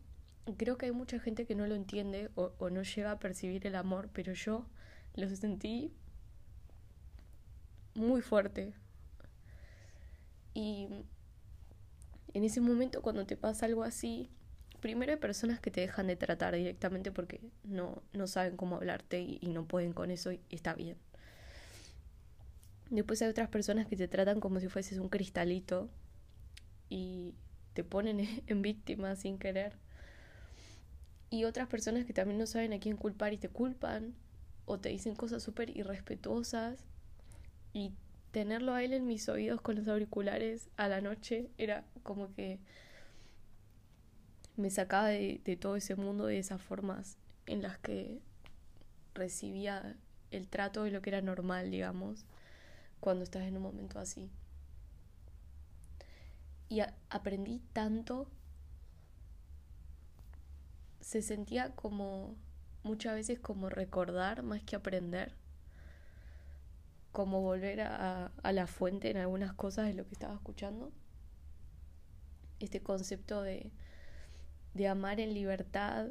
Creo 0.55 0.77
que 0.77 0.85
hay 0.85 0.93
mucha 0.93 1.19
gente 1.19 1.45
que 1.45 1.53
no 1.53 1.67
lo 1.67 1.75
entiende 1.75 2.31
o, 2.35 2.69
no 2.69 2.81
llega 2.81 3.11
a 3.11 3.19
percibir 3.19 3.67
el 3.67 3.75
amor, 3.75 4.09
pero 4.13 4.31
yo 4.31 4.65
lo 5.15 5.29
sentí 5.29 5.93
muy 7.95 8.21
fuerte. 8.21 8.73
Y 10.53 10.87
en 12.33 12.43
ese 12.45 12.61
momento 12.61 13.01
cuando 13.01 13.25
te 13.25 13.35
pasa 13.35 13.65
algo 13.65 13.83
así, 13.83 14.29
primero 14.79 15.11
hay 15.11 15.17
personas 15.17 15.59
que 15.59 15.71
te 15.71 15.81
dejan 15.81 16.07
de 16.07 16.15
tratar 16.15 16.55
directamente 16.55 17.11
porque 17.11 17.41
no, 17.63 18.01
no 18.13 18.27
saben 18.27 18.57
cómo 18.57 18.77
hablarte 18.77 19.21
y, 19.21 19.39
y, 19.41 19.49
no 19.49 19.65
pueden 19.65 19.93
con 19.93 20.11
eso 20.11 20.31
y 20.31 20.41
está 20.49 20.73
bien. 20.73 20.97
Después 22.89 23.21
hay 23.21 23.29
otras 23.29 23.49
personas 23.49 23.87
que 23.87 23.95
te 23.95 24.07
tratan 24.07 24.39
como 24.39 24.59
si 24.59 24.67
fueses 24.67 24.97
un 24.97 25.09
cristalito 25.09 25.89
y 26.89 27.33
te 27.73 27.83
ponen 27.83 28.19
en 28.47 28.61
víctima 28.61 29.15
sin 29.15 29.37
querer. 29.37 29.73
Y 31.29 31.43
otras 31.43 31.67
personas 31.67 32.05
que 32.05 32.13
también 32.13 32.39
no 32.39 32.47
saben 32.47 32.73
a 32.73 32.79
quién 32.79 32.97
culpar 32.97 33.33
y 33.33 33.37
te 33.37 33.49
culpan 33.49 34.15
o 34.65 34.79
te 34.79 34.89
dicen 34.89 35.15
cosas 35.15 35.43
súper 35.43 35.75
irrespetuosas. 35.75 36.83
Y 37.71 37.93
tenerlo 38.31 38.73
a 38.73 38.83
él 38.83 38.93
en 38.93 39.05
mis 39.05 39.29
oídos 39.29 39.61
con 39.61 39.75
los 39.75 39.87
auriculares 39.87 40.69
a 40.75 40.87
la 40.87 41.01
noche 41.01 41.49
era 41.57 41.85
como 42.03 42.33
que 42.33 42.59
me 44.59 44.69
sacaba 44.69 45.07
de, 45.07 45.57
todo 45.59 45.75
ese 45.75 45.95
mundo 45.95 46.25
de 46.25 46.37
esas 46.37 46.61
formas 46.61 47.17
en 47.45 47.61
las 47.61 47.77
que 47.79 48.19
recibía 49.13 49.95
el 50.31 50.47
trato 50.47 50.83
de 50.83 50.91
lo 50.91 51.01
que 51.01 51.09
era 51.09 51.21
normal, 51.21 51.71
digamos, 51.71 52.25
cuando 52.99 53.23
estás 53.23 53.43
en 53.43 53.57
un 53.57 53.63
momento 53.63 53.99
así 53.99 54.29
y 56.69 56.81
aprendí 57.09 57.61
tanto. 57.73 58.27
Se 61.01 61.21
sentía 61.21 61.75
como 61.75 62.35
muchas 62.83 63.15
veces 63.15 63.39
como 63.39 63.69
recordar 63.69 64.43
más 64.43 64.61
que 64.63 64.75
aprender, 64.75 65.33
como 67.11 67.41
volver 67.41 67.81
a 67.81 68.51
la 68.51 68.67
fuente 68.67 69.09
en 69.09 69.17
algunas 69.17 69.53
cosas 69.53 69.87
de 69.87 69.95
lo 69.95 70.05
que 70.05 70.13
estaba 70.13 70.35
escuchando. 70.35 70.91
Este 72.59 72.81
concepto 72.81 73.41
de, 73.41 73.71
de 74.73 74.87
amar 74.87 75.19
en 75.19 75.33
libertad 75.33 76.07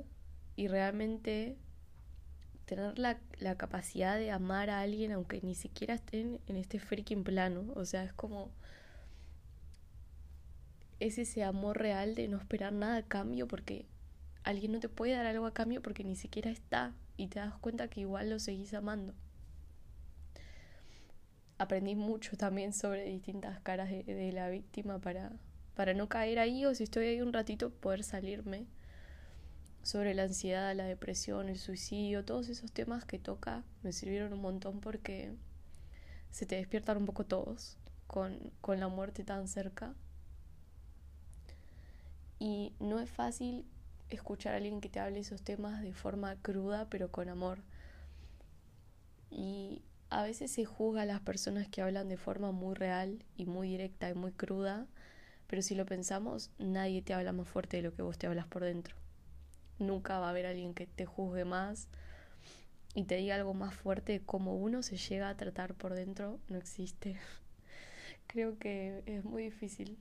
y 0.57 0.69
realmente 0.69 1.57
tener 2.65 2.99
la, 2.99 3.19
la, 3.38 3.57
capacidad 3.57 4.19
de 4.19 4.31
amar 4.31 4.69
a 4.69 4.81
alguien 4.81 5.12
aunque 5.12 5.41
ni 5.41 5.55
siquiera 5.55 5.95
estén 5.95 6.41
en 6.47 6.57
este 6.57 6.79
freaking 6.79 7.25
plano. 7.25 7.73
O 7.75 7.85
sea, 7.85 8.05
es 8.05 8.12
como 8.12 8.50
es 11.00 11.19
ese 11.19 11.45
amor 11.45 11.79
real 11.79 12.15
de 12.15 12.29
no 12.29 12.38
esperar 12.38 12.73
nada 12.73 12.97
a 12.97 13.03
cambio 13.03 13.47
porque 13.47 13.87
alguien 14.43 14.73
no 14.73 14.81
te 14.81 14.88
puede 14.88 15.12
dar 15.12 15.27
algo 15.27 15.47
a 15.47 15.55
cambio 15.55 15.83
porque 15.83 16.05
ni 16.05 16.17
siquiera 16.17 16.50
está 16.50 16.95
y 17.17 17.29
te 17.29 17.38
das 17.38 17.57
cuenta 17.59 17.88
que 17.88 18.00
igual 18.00 18.31
lo 18.31 18.38
seguís 18.38 18.75
amando. 18.75 19.15
Aprendí 21.59 21.97
mucho 21.97 22.37
también 22.37 22.73
sobre 22.73 23.05
distintas 23.05 23.61
caras 23.61 23.91
de, 23.91 24.31
la 24.33 24.49
víctima 24.49 25.00
para, 25.00 25.33
para 25.78 25.94
no 25.94 26.08
caer 26.08 26.40
ahí 26.40 26.64
o 26.64 26.75
si 26.75 26.82
estoy 26.82 27.06
ahí 27.06 27.20
un 27.20 27.32
ratito 27.32 27.70
poder 27.70 28.02
salirme 28.02 28.66
sobre 29.85 30.12
la 30.12 30.25
ansiedad, 30.25 30.75
la 30.75 30.87
depresión, 30.87 31.49
el 31.49 31.56
suicidio, 31.56 32.25
todos 32.25 32.49
esos 32.49 32.73
temas 32.73 33.04
que 33.04 33.20
toca 33.20 33.62
me 33.85 33.92
sirvieron 33.92 34.32
un 34.32 34.40
montón 34.40 34.80
porque 34.80 35.37
se 36.32 36.47
te 36.47 36.56
despiertan 36.56 36.97
un 36.97 37.06
poco 37.06 37.25
todos 37.26 37.76
con, 38.08 38.50
con 38.61 38.80
la 38.80 38.88
muerte 38.88 39.23
tan 39.23 39.47
cerca 39.47 39.94
y 42.40 42.73
no 42.80 42.99
es 42.99 43.08
fácil 43.08 43.64
escuchar 44.11 44.54
a 44.54 44.56
alguien 44.56 44.80
que 44.80 44.88
te 44.88 44.99
hable 44.99 45.20
esos 45.20 45.42
temas 45.42 45.80
de 45.80 45.94
forma 45.94 46.35
cruda 46.42 46.88
pero 46.90 47.12
con 47.12 47.28
amor. 47.28 47.61
Y 49.30 49.80
a 50.11 50.25
veces 50.25 50.50
se 50.50 50.64
juzga 50.64 51.02
a 51.02 51.06
las 51.06 51.20
personas 51.20 51.68
que 51.68 51.82
hablan 51.82 52.08
de 52.08 52.16
forma 52.16 52.50
muy 52.50 52.75
real 52.75 53.25
y 53.37 53.47
muy 53.47 53.68
directa 53.68 54.11
y 54.11 54.14
muy 54.14 54.32
cruda, 54.32 54.88
pero 55.49 55.62
si 55.62 55.75
lo 55.75 55.85
pensamos, 55.85 56.50
nadie 56.59 57.02
te 57.02 57.14
habla 57.14 57.33
más 57.33 57.49
fuerte 57.49 57.78
de 57.78 57.83
lo 57.83 57.93
que 57.93 58.02
vos 58.02 58.17
te 58.19 58.28
hablas 58.28 58.47
por 58.47 58.62
dentro. 58.62 58.95
Nunca 59.81 60.21
va 60.21 60.26
a 60.26 60.31
haber 60.31 60.47
alguien 60.47 60.75
que 60.75 60.87
te 60.87 61.07
juzgue 61.07 61.45
más 61.45 61.88
y 62.95 63.05
te 63.05 63.17
diga 63.17 63.35
algo 63.35 63.55
más 63.55 63.75
fuerte 63.75 64.12
de 64.12 64.21
cómo 64.21 64.55
uno 64.55 64.83
se 64.83 64.97
llega 64.97 65.28
a 65.28 65.37
tratar 65.37 65.75
por 65.75 65.95
dentro. 65.95 66.38
No 66.49 66.59
existe. 66.59 67.19
Creo 68.28 68.59
que 68.59 69.02
es 69.07 69.25
muy 69.25 69.43
difícil. 69.43 69.99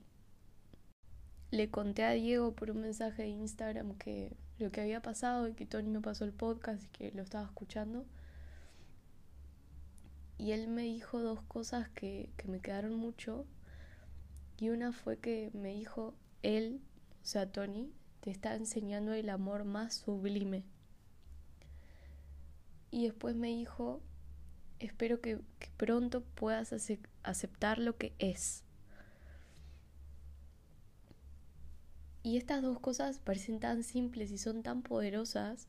Le 1.50 1.70
conté 1.70 2.04
a 2.04 2.10
Diego 2.10 2.52
por 2.52 2.70
un 2.70 2.82
mensaje 2.82 3.22
de 3.22 3.28
Instagram 3.28 3.96
que 3.96 4.36
lo 4.58 4.70
que 4.70 4.82
había 4.82 5.00
pasado 5.00 5.48
y 5.48 5.54
que 5.54 5.66
Tony 5.66 5.88
me 5.88 6.00
pasó 6.00 6.24
el 6.24 6.32
podcast 6.32 6.84
y 6.84 6.88
que 6.88 7.12
lo 7.12 7.22
estaba 7.22 7.44
escuchando 7.44 8.04
y 10.38 10.52
él 10.52 10.68
me 10.68 10.82
dijo 10.82 11.20
dos 11.20 11.42
cosas 11.42 11.88
que, 11.90 12.30
que 12.36 12.48
me 12.48 12.60
quedaron 12.60 12.94
mucho. 12.94 13.44
Y 14.58 14.70
una 14.70 14.92
fue 14.92 15.18
que 15.18 15.50
me 15.54 15.72
dijo, 15.72 16.14
él, 16.42 16.80
o 17.22 17.26
sea, 17.26 17.50
Tony, 17.50 17.92
te 18.20 18.30
está 18.30 18.54
enseñando 18.54 19.12
el 19.12 19.30
amor 19.30 19.64
más 19.64 19.94
sublime. 19.94 20.64
Y 22.90 23.04
después 23.04 23.36
me 23.36 23.48
dijo, 23.48 24.00
espero 24.80 25.20
que, 25.20 25.40
pronto 25.76 26.22
puedas 26.22 26.72
aceptar 27.22 27.78
lo 27.78 27.96
que 27.96 28.14
es. 28.18 28.64
Y 32.24 32.36
estas 32.36 32.62
dos 32.62 32.80
cosas 32.80 33.20
parecen 33.20 33.60
tan 33.60 33.82
simples 33.84 34.30
y 34.32 34.38
son 34.38 34.62
tan 34.62 34.82
poderosas 34.82 35.68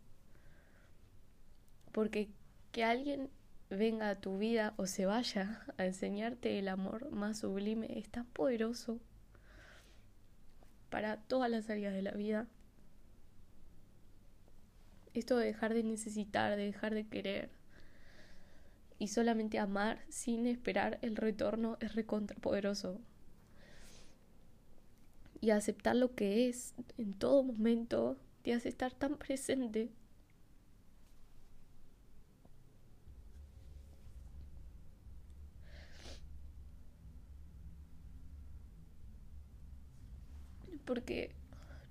porque 1.91 2.29
que 2.72 2.84
alguien 2.84 3.29
venga 3.69 4.09
a 4.09 4.19
tu 4.19 4.38
vida 4.38 4.73
o 4.77 4.88
se 4.88 5.05
vaya 5.05 5.61
a 5.77 5.85
enseñarte 5.85 6.57
el 6.57 6.67
amor 6.67 7.11
más 7.11 7.39
sublime 7.39 7.99
es 7.99 8.09
tan 8.09 8.25
poderoso 8.25 8.99
para 10.89 11.17
todas 11.17 11.51
las 11.51 11.69
áreas 11.69 11.93
de 11.93 12.01
la 12.01 12.11
vida. 12.11 12.47
Esto 15.13 15.38
de 15.38 15.45
dejar 15.45 15.73
de 15.73 15.83
necesitar, 15.83 16.55
de 16.55 16.65
dejar 16.65 16.93
de 16.93 17.07
querer 17.07 17.49
y 18.97 19.07
solamente 19.07 19.59
amar 19.59 20.01
sin 20.09 20.45
esperar 20.45 20.99
el 21.01 21.15
retorno 21.15 21.77
es 21.79 21.95
recontrapoderoso. 21.95 22.99
Y 25.41 25.51
aceptar 25.51 25.95
lo 25.95 26.15
que 26.15 26.49
es 26.49 26.73
en 26.97 27.13
todo 27.13 27.43
momento 27.43 28.17
te 28.41 28.53
hace 28.53 28.67
estar 28.67 28.93
tan 28.93 29.15
presente 29.17 29.89
porque 40.89 41.36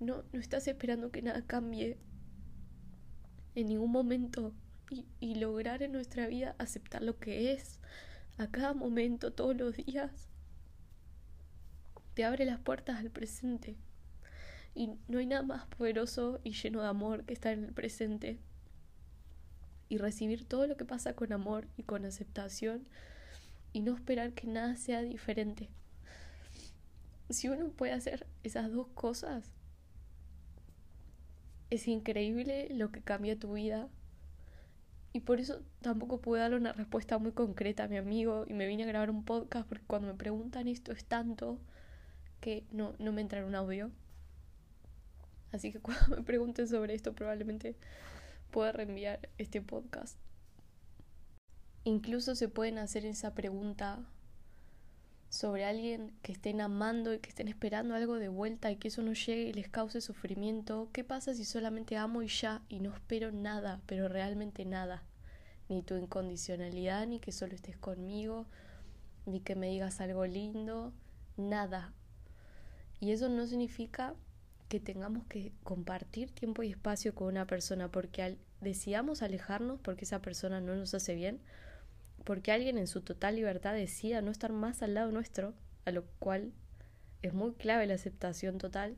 no, 0.01 0.25
no 0.33 0.41
estás 0.41 0.67
esperando 0.67 1.09
que 1.09 1.21
nada 1.21 1.41
cambie 1.47 1.97
en 3.55 3.67
ningún 3.67 3.93
momento 3.93 4.53
y, 4.89 5.05
y 5.21 5.35
lograr 5.35 5.81
en 5.83 5.93
nuestra 5.93 6.27
vida 6.27 6.53
aceptar 6.57 7.01
lo 7.01 7.17
que 7.17 7.53
es 7.53 7.79
a 8.37 8.47
cada 8.47 8.73
momento, 8.73 9.31
todos 9.31 9.55
los 9.55 9.77
días, 9.77 10.27
te 12.13 12.25
abre 12.25 12.43
las 12.43 12.59
puertas 12.59 12.97
al 12.97 13.09
presente. 13.09 13.77
Y 14.75 14.89
no 15.07 15.19
hay 15.19 15.27
nada 15.27 15.43
más 15.43 15.65
poderoso 15.67 16.41
y 16.43 16.51
lleno 16.51 16.81
de 16.81 16.89
amor 16.89 17.23
que 17.23 17.33
estar 17.33 17.53
en 17.53 17.63
el 17.63 17.71
presente 17.71 18.37
y 19.87 19.97
recibir 19.97 20.43
todo 20.43 20.67
lo 20.67 20.75
que 20.75 20.83
pasa 20.83 21.13
con 21.13 21.31
amor 21.31 21.69
y 21.77 21.83
con 21.83 22.03
aceptación 22.03 22.85
y 23.71 23.79
no 23.79 23.95
esperar 23.95 24.33
que 24.33 24.47
nada 24.47 24.75
sea 24.75 25.03
diferente 25.03 25.69
si 27.29 27.47
uno 27.47 27.69
puede 27.69 27.93
hacer 27.93 28.27
esas 28.43 28.71
dos 28.71 28.87
cosas, 28.93 29.51
es 31.69 31.87
increíble 31.87 32.67
lo 32.71 32.91
que 32.91 33.01
cambia 33.01 33.37
tu 33.37 33.53
vida. 33.53 33.87
Y 35.13 35.21
por 35.21 35.39
eso 35.39 35.61
tampoco 35.81 36.21
puedo 36.21 36.41
darle 36.41 36.57
una 36.57 36.73
respuesta 36.73 37.17
muy 37.17 37.31
concreta 37.31 37.83
a 37.83 37.87
mi 37.87 37.97
amigo 37.97 38.45
y 38.47 38.53
me 38.53 38.67
vine 38.67 38.83
a 38.83 38.87
grabar 38.87 39.09
un 39.09 39.23
podcast 39.23 39.67
porque 39.67 39.85
cuando 39.85 40.07
me 40.07 40.13
preguntan 40.13 40.67
esto 40.67 40.91
es 40.91 41.03
tanto 41.03 41.59
que 42.41 42.63
no, 42.71 42.93
no 42.99 43.11
me 43.11 43.21
entra 43.21 43.39
en 43.39 43.45
un 43.45 43.55
audio. 43.55 43.91
Así 45.51 45.71
que 45.71 45.79
cuando 45.79 46.15
me 46.15 46.23
pregunten 46.23 46.67
sobre 46.67 46.93
esto 46.93 47.13
probablemente 47.13 47.75
pueda 48.51 48.71
reenviar 48.71 49.29
este 49.37 49.61
podcast. 49.61 50.17
Incluso 51.83 52.35
se 52.35 52.49
pueden 52.49 52.77
hacer 52.77 53.05
esa 53.05 53.33
pregunta 53.33 54.05
sobre 55.29 55.65
alguien 55.65 56.11
que 56.23 56.31
estén 56.31 56.59
amando 56.59 57.13
y 57.13 57.19
que 57.19 57.29
estén 57.29 57.47
esperando 57.47 57.93
algo 57.93 58.15
de 58.15 58.29
vuelta 58.29 58.71
y 58.71 58.77
que 58.77 58.87
eso 58.87 59.03
no 59.03 59.13
llegue 59.13 59.43
y 59.43 59.53
les 59.53 59.69
cause 59.69 60.01
sufrimiento, 60.01 60.89
¿qué 60.91 61.03
pasa 61.03 61.33
si 61.33 61.45
solamente 61.45 61.97
amo 61.97 62.23
y 62.23 62.27
ya 62.27 62.63
y 62.67 62.79
no 62.79 62.93
espero 62.93 63.31
nada, 63.31 63.81
pero 63.85 64.07
realmente 64.07 64.65
nada? 64.65 65.03
Ni 65.67 65.83
tu 65.83 65.95
incondicionalidad, 65.95 67.05
ni 67.05 67.19
que 67.19 67.31
solo 67.31 67.53
estés 67.53 67.77
conmigo, 67.77 68.47
ni 69.27 69.39
que 69.39 69.55
me 69.55 69.69
digas 69.69 70.01
algo 70.01 70.25
lindo, 70.25 70.93
nada. 71.37 71.93
Y 72.99 73.11
eso 73.11 73.29
no 73.29 73.45
significa 73.45 74.15
que 74.67 74.79
tengamos 74.79 75.25
que 75.25 75.51
compartir 75.63 76.31
tiempo 76.31 76.63
y 76.63 76.69
espacio 76.69 77.13
con 77.13 77.27
una 77.27 77.45
persona 77.45 77.91
porque 77.91 78.23
al 78.23 78.37
decidamos 78.61 79.21
alejarnos 79.21 79.79
porque 79.79 80.05
esa 80.05 80.21
persona 80.21 80.59
no 80.59 80.75
nos 80.75 80.93
hace 80.93 81.15
bien, 81.15 81.39
porque 82.23 82.51
alguien 82.51 82.77
en 82.77 82.87
su 82.87 83.01
total 83.01 83.35
libertad 83.35 83.73
decida 83.73 84.21
no 84.21 84.31
estar 84.31 84.51
más 84.51 84.81
al 84.81 84.93
lado 84.93 85.11
nuestro, 85.11 85.53
a 85.85 85.91
lo 85.91 86.05
cual 86.19 86.51
es 87.21 87.33
muy 87.33 87.53
clave 87.53 87.87
la 87.87 87.95
aceptación 87.95 88.57
total, 88.57 88.97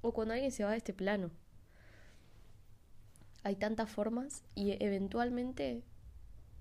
o 0.00 0.12
cuando 0.12 0.34
alguien 0.34 0.52
se 0.52 0.64
va 0.64 0.70
de 0.70 0.76
este 0.78 0.94
plano. 0.94 1.30
Hay 3.42 3.56
tantas 3.56 3.90
formas 3.90 4.42
y 4.54 4.82
eventualmente 4.82 5.82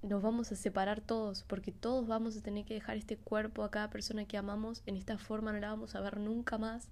nos 0.01 0.21
vamos 0.21 0.51
a 0.51 0.55
separar 0.55 1.01
todos, 1.01 1.43
porque 1.43 1.71
todos 1.71 2.07
vamos 2.07 2.37
a 2.37 2.41
tener 2.41 2.65
que 2.65 2.75
dejar 2.75 2.97
este 2.97 3.17
cuerpo 3.17 3.63
a 3.63 3.71
cada 3.71 3.89
persona 3.89 4.25
que 4.25 4.37
amamos 4.37 4.83
en 4.85 4.95
esta 4.95 5.17
forma, 5.17 5.51
no 5.51 5.59
la 5.59 5.69
vamos 5.69 5.95
a 5.95 6.01
ver 6.01 6.19
nunca 6.19 6.57
más, 6.57 6.89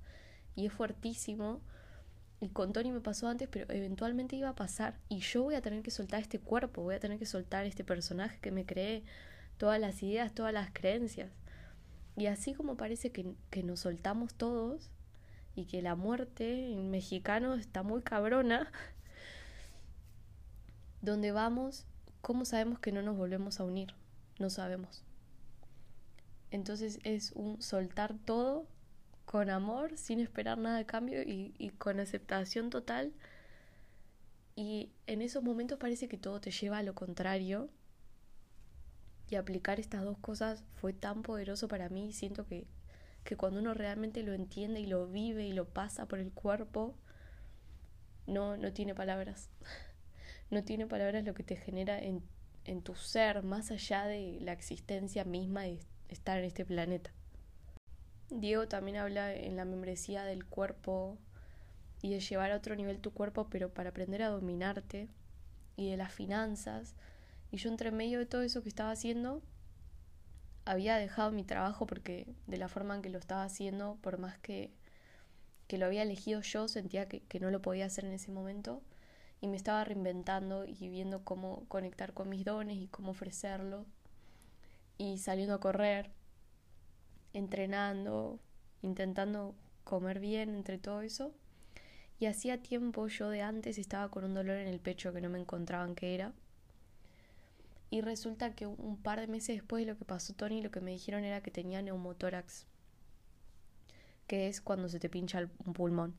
y 0.55 0.65
es 0.65 0.73
fuertísimo 0.73 1.61
y 2.39 2.49
con 2.49 2.73
Tony 2.73 2.91
me 2.91 2.99
pasó 2.99 3.27
antes, 3.27 3.47
pero 3.49 3.65
eventualmente 3.73 4.35
iba 4.35 4.49
a 4.49 4.55
pasar 4.55 4.99
y 5.07 5.19
yo 5.19 5.43
voy 5.43 5.55
a 5.55 5.61
tener 5.61 5.81
que 5.81 5.91
soltar 5.91 6.21
este 6.21 6.39
cuerpo, 6.39 6.83
voy 6.83 6.95
a 6.95 6.99
tener 6.99 7.17
que 7.17 7.25
soltar 7.25 7.65
este 7.65 7.83
personaje 7.83 8.39
que 8.39 8.51
me 8.51 8.65
creé, 8.65 9.03
todas 9.57 9.79
las 9.79 10.03
ideas, 10.03 10.33
todas 10.33 10.53
las 10.53 10.69
creencias. 10.71 11.31
Y 12.17 12.27
así 12.27 12.53
como 12.53 12.75
parece 12.77 13.11
que, 13.11 13.33
que 13.49 13.63
nos 13.63 13.81
soltamos 13.81 14.33
todos 14.33 14.89
y 15.55 15.65
que 15.65 15.81
la 15.81 15.95
muerte 15.95 16.71
en 16.71 16.91
mexicano 16.91 17.55
está 17.55 17.83
muy 17.83 18.01
cabrona, 18.01 18.71
donde 21.01 21.31
vamos, 21.31 21.85
¿cómo 22.21 22.43
sabemos 22.43 22.79
que 22.79 22.91
no 22.91 23.01
nos 23.01 23.15
volvemos 23.15 23.59
a 23.59 23.63
unir? 23.63 23.93
No 24.39 24.49
sabemos. 24.49 25.03
Entonces 26.51 26.99
es 27.03 27.31
un 27.31 27.61
soltar 27.61 28.13
todo 28.25 28.67
con 29.35 29.49
amor, 29.49 29.97
sin 29.97 30.21
esperar 30.21 30.57
nada 30.57 30.77
de 30.77 30.85
cambio 30.85 31.21
y, 31.21 31.53
y 31.57 31.71
con 31.71 31.99
aceptación 31.99 32.69
total. 32.69 33.11
Y 34.55 34.93
en 35.07 35.21
esos 35.21 35.43
momentos 35.43 35.77
parece 35.77 36.07
que 36.07 36.17
todo 36.17 36.39
te 36.39 36.51
lleva 36.51 36.77
a 36.77 36.83
lo 36.83 36.95
contrario. 36.95 37.69
Y 39.29 39.35
aplicar 39.35 39.77
estas 39.81 40.05
dos 40.05 40.17
cosas 40.19 40.63
fue 40.75 40.93
tan 40.93 41.21
poderoso 41.21 41.67
para 41.67 41.89
mí. 41.89 42.13
Siento 42.13 42.47
que, 42.47 42.65
que 43.25 43.35
cuando 43.35 43.59
uno 43.59 43.73
realmente 43.73 44.23
lo 44.23 44.31
entiende 44.31 44.79
y 44.79 44.85
lo 44.85 45.05
vive 45.05 45.45
y 45.45 45.51
lo 45.51 45.65
pasa 45.65 46.05
por 46.05 46.19
el 46.19 46.31
cuerpo, 46.31 46.95
no, 48.27 48.55
no 48.55 48.71
tiene 48.71 48.95
palabras. 48.95 49.49
No 50.51 50.63
tiene 50.63 50.85
palabras 50.85 51.25
lo 51.25 51.33
que 51.33 51.43
te 51.43 51.55
genera 51.55 51.99
en, 51.99 52.21
en 52.65 52.83
tu 52.83 52.93
ser, 52.93 53.41
más 53.41 53.71
allá 53.71 54.05
de 54.05 54.37
la 54.41 54.53
existencia 54.53 55.25
misma 55.25 55.63
de 55.63 55.79
estar 56.07 56.37
en 56.37 56.45
este 56.45 56.63
planeta. 56.63 57.14
Diego 58.35 58.67
también 58.67 58.97
habla 58.97 59.33
en 59.33 59.55
la 59.55 59.63
membresía 59.63 60.25
del 60.25 60.45
cuerpo 60.45 61.17
y 62.01 62.09
de 62.09 62.19
llevar 62.19 62.51
a 62.51 62.57
otro 62.57 62.75
nivel 62.75 62.99
tu 62.99 63.11
cuerpo, 63.11 63.47
pero 63.49 63.73
para 63.73 63.89
aprender 63.89 64.21
a 64.23 64.29
dominarte 64.29 65.07
y 65.77 65.89
de 65.89 65.97
las 65.97 66.11
finanzas. 66.11 66.95
Y 67.51 67.57
yo 67.57 67.69
entre 67.69 67.91
medio 67.91 68.19
de 68.19 68.25
todo 68.25 68.41
eso 68.41 68.61
que 68.61 68.69
estaba 68.69 68.91
haciendo, 68.91 69.41
había 70.65 70.97
dejado 70.97 71.31
mi 71.31 71.43
trabajo 71.43 71.85
porque 71.85 72.27
de 72.47 72.57
la 72.57 72.67
forma 72.67 72.95
en 72.95 73.01
que 73.01 73.09
lo 73.09 73.19
estaba 73.19 73.43
haciendo, 73.43 73.97
por 74.01 74.17
más 74.17 74.37
que, 74.39 74.71
que 75.67 75.77
lo 75.77 75.85
había 75.85 76.01
elegido 76.01 76.41
yo, 76.41 76.67
sentía 76.67 77.07
que, 77.07 77.21
que 77.21 77.39
no 77.39 77.51
lo 77.51 77.61
podía 77.61 77.85
hacer 77.85 78.03
en 78.05 78.11
ese 78.11 78.31
momento. 78.31 78.81
Y 79.39 79.47
me 79.47 79.57
estaba 79.57 79.83
reinventando 79.85 80.65
y 80.65 80.89
viendo 80.89 81.23
cómo 81.23 81.65
conectar 81.67 82.13
con 82.13 82.29
mis 82.29 82.43
dones 82.43 82.77
y 82.77 82.87
cómo 82.87 83.11
ofrecerlo. 83.11 83.85
Y 84.97 85.19
saliendo 85.19 85.53
a 85.55 85.59
correr 85.59 86.11
entrenando, 87.35 88.39
intentando 88.81 89.55
comer 89.83 90.19
bien 90.19 90.55
entre 90.55 90.77
todo 90.77 91.01
eso. 91.01 91.33
Y 92.17 92.27
hacía 92.27 92.61
tiempo 92.61 93.07
yo 93.07 93.29
de 93.29 93.41
antes 93.41 93.77
estaba 93.77 94.09
con 94.09 94.23
un 94.23 94.33
dolor 94.33 94.57
en 94.57 94.69
el 94.69 94.79
pecho 94.79 95.13
que 95.13 95.21
no 95.21 95.29
me 95.29 95.39
encontraban 95.39 95.95
qué 95.95 96.15
era. 96.15 96.33
Y 97.89 98.01
resulta 98.01 98.55
que 98.55 98.65
un 98.65 98.97
par 98.97 99.19
de 99.19 99.27
meses 99.27 99.57
después 99.57 99.85
de 99.85 99.91
lo 99.91 99.97
que 99.97 100.05
pasó 100.05 100.33
Tony, 100.33 100.61
lo 100.61 100.71
que 100.71 100.81
me 100.81 100.91
dijeron 100.91 101.23
era 101.23 101.41
que 101.41 101.51
tenía 101.51 101.81
neumotórax, 101.81 102.65
que 104.27 104.47
es 104.47 104.61
cuando 104.61 104.89
se 104.89 104.99
te 104.99 105.09
pincha 105.09 105.47
un 105.65 105.73
pulmón. 105.73 106.15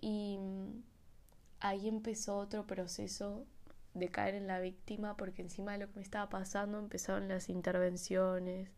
Y 0.00 0.38
ahí 1.60 1.88
empezó 1.88 2.38
otro 2.38 2.66
proceso 2.66 3.46
de 3.94 4.08
caer 4.08 4.34
en 4.34 4.46
la 4.46 4.60
víctima, 4.60 5.16
porque 5.16 5.42
encima 5.42 5.72
de 5.72 5.78
lo 5.78 5.88
que 5.88 5.96
me 5.96 6.02
estaba 6.02 6.28
pasando 6.28 6.78
empezaron 6.78 7.28
las 7.28 7.48
intervenciones, 7.48 8.70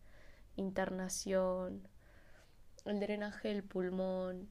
internación, 0.56 1.86
el 2.84 3.00
drenaje 3.00 3.48
del 3.48 3.62
pulmón, 3.62 4.48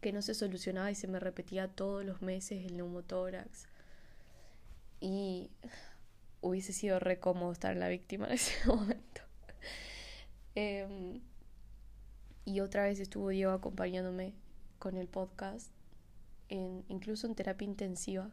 que 0.00 0.12
no 0.12 0.22
se 0.22 0.34
solucionaba 0.34 0.90
y 0.90 0.94
se 0.94 1.08
me 1.08 1.20
repetía 1.20 1.68
todos 1.68 2.04
los 2.04 2.22
meses 2.22 2.64
el 2.64 2.76
neumotórax. 2.76 3.66
Y 5.00 5.50
hubiese 6.40 6.72
sido 6.72 6.98
re 6.98 7.18
cómodo 7.18 7.52
estar 7.52 7.72
en 7.72 7.80
la 7.80 7.88
víctima 7.88 8.26
en 8.26 8.32
ese 8.32 8.54
momento. 8.66 9.22
Em, 10.54 11.20
y 12.44 12.60
otra 12.60 12.84
vez 12.84 12.98
estuvo 13.00 13.28
Diego 13.28 13.52
acompañándome 13.52 14.34
con 14.78 14.96
el 14.96 15.08
podcast, 15.08 15.70
incluso 16.48 17.26
en 17.26 17.34
terapia 17.34 17.66
intensiva. 17.66 18.30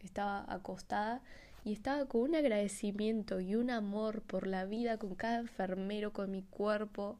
Estaba 0.00 0.44
acostada 0.52 1.22
y 1.64 1.72
estaba 1.72 2.06
con 2.06 2.22
un 2.22 2.34
agradecimiento 2.34 3.40
y 3.40 3.54
un 3.54 3.70
amor 3.70 4.22
por 4.22 4.46
la 4.46 4.64
vida, 4.64 4.98
con 4.98 5.14
cada 5.14 5.38
enfermero, 5.38 6.12
con 6.12 6.30
mi 6.30 6.42
cuerpo, 6.42 7.18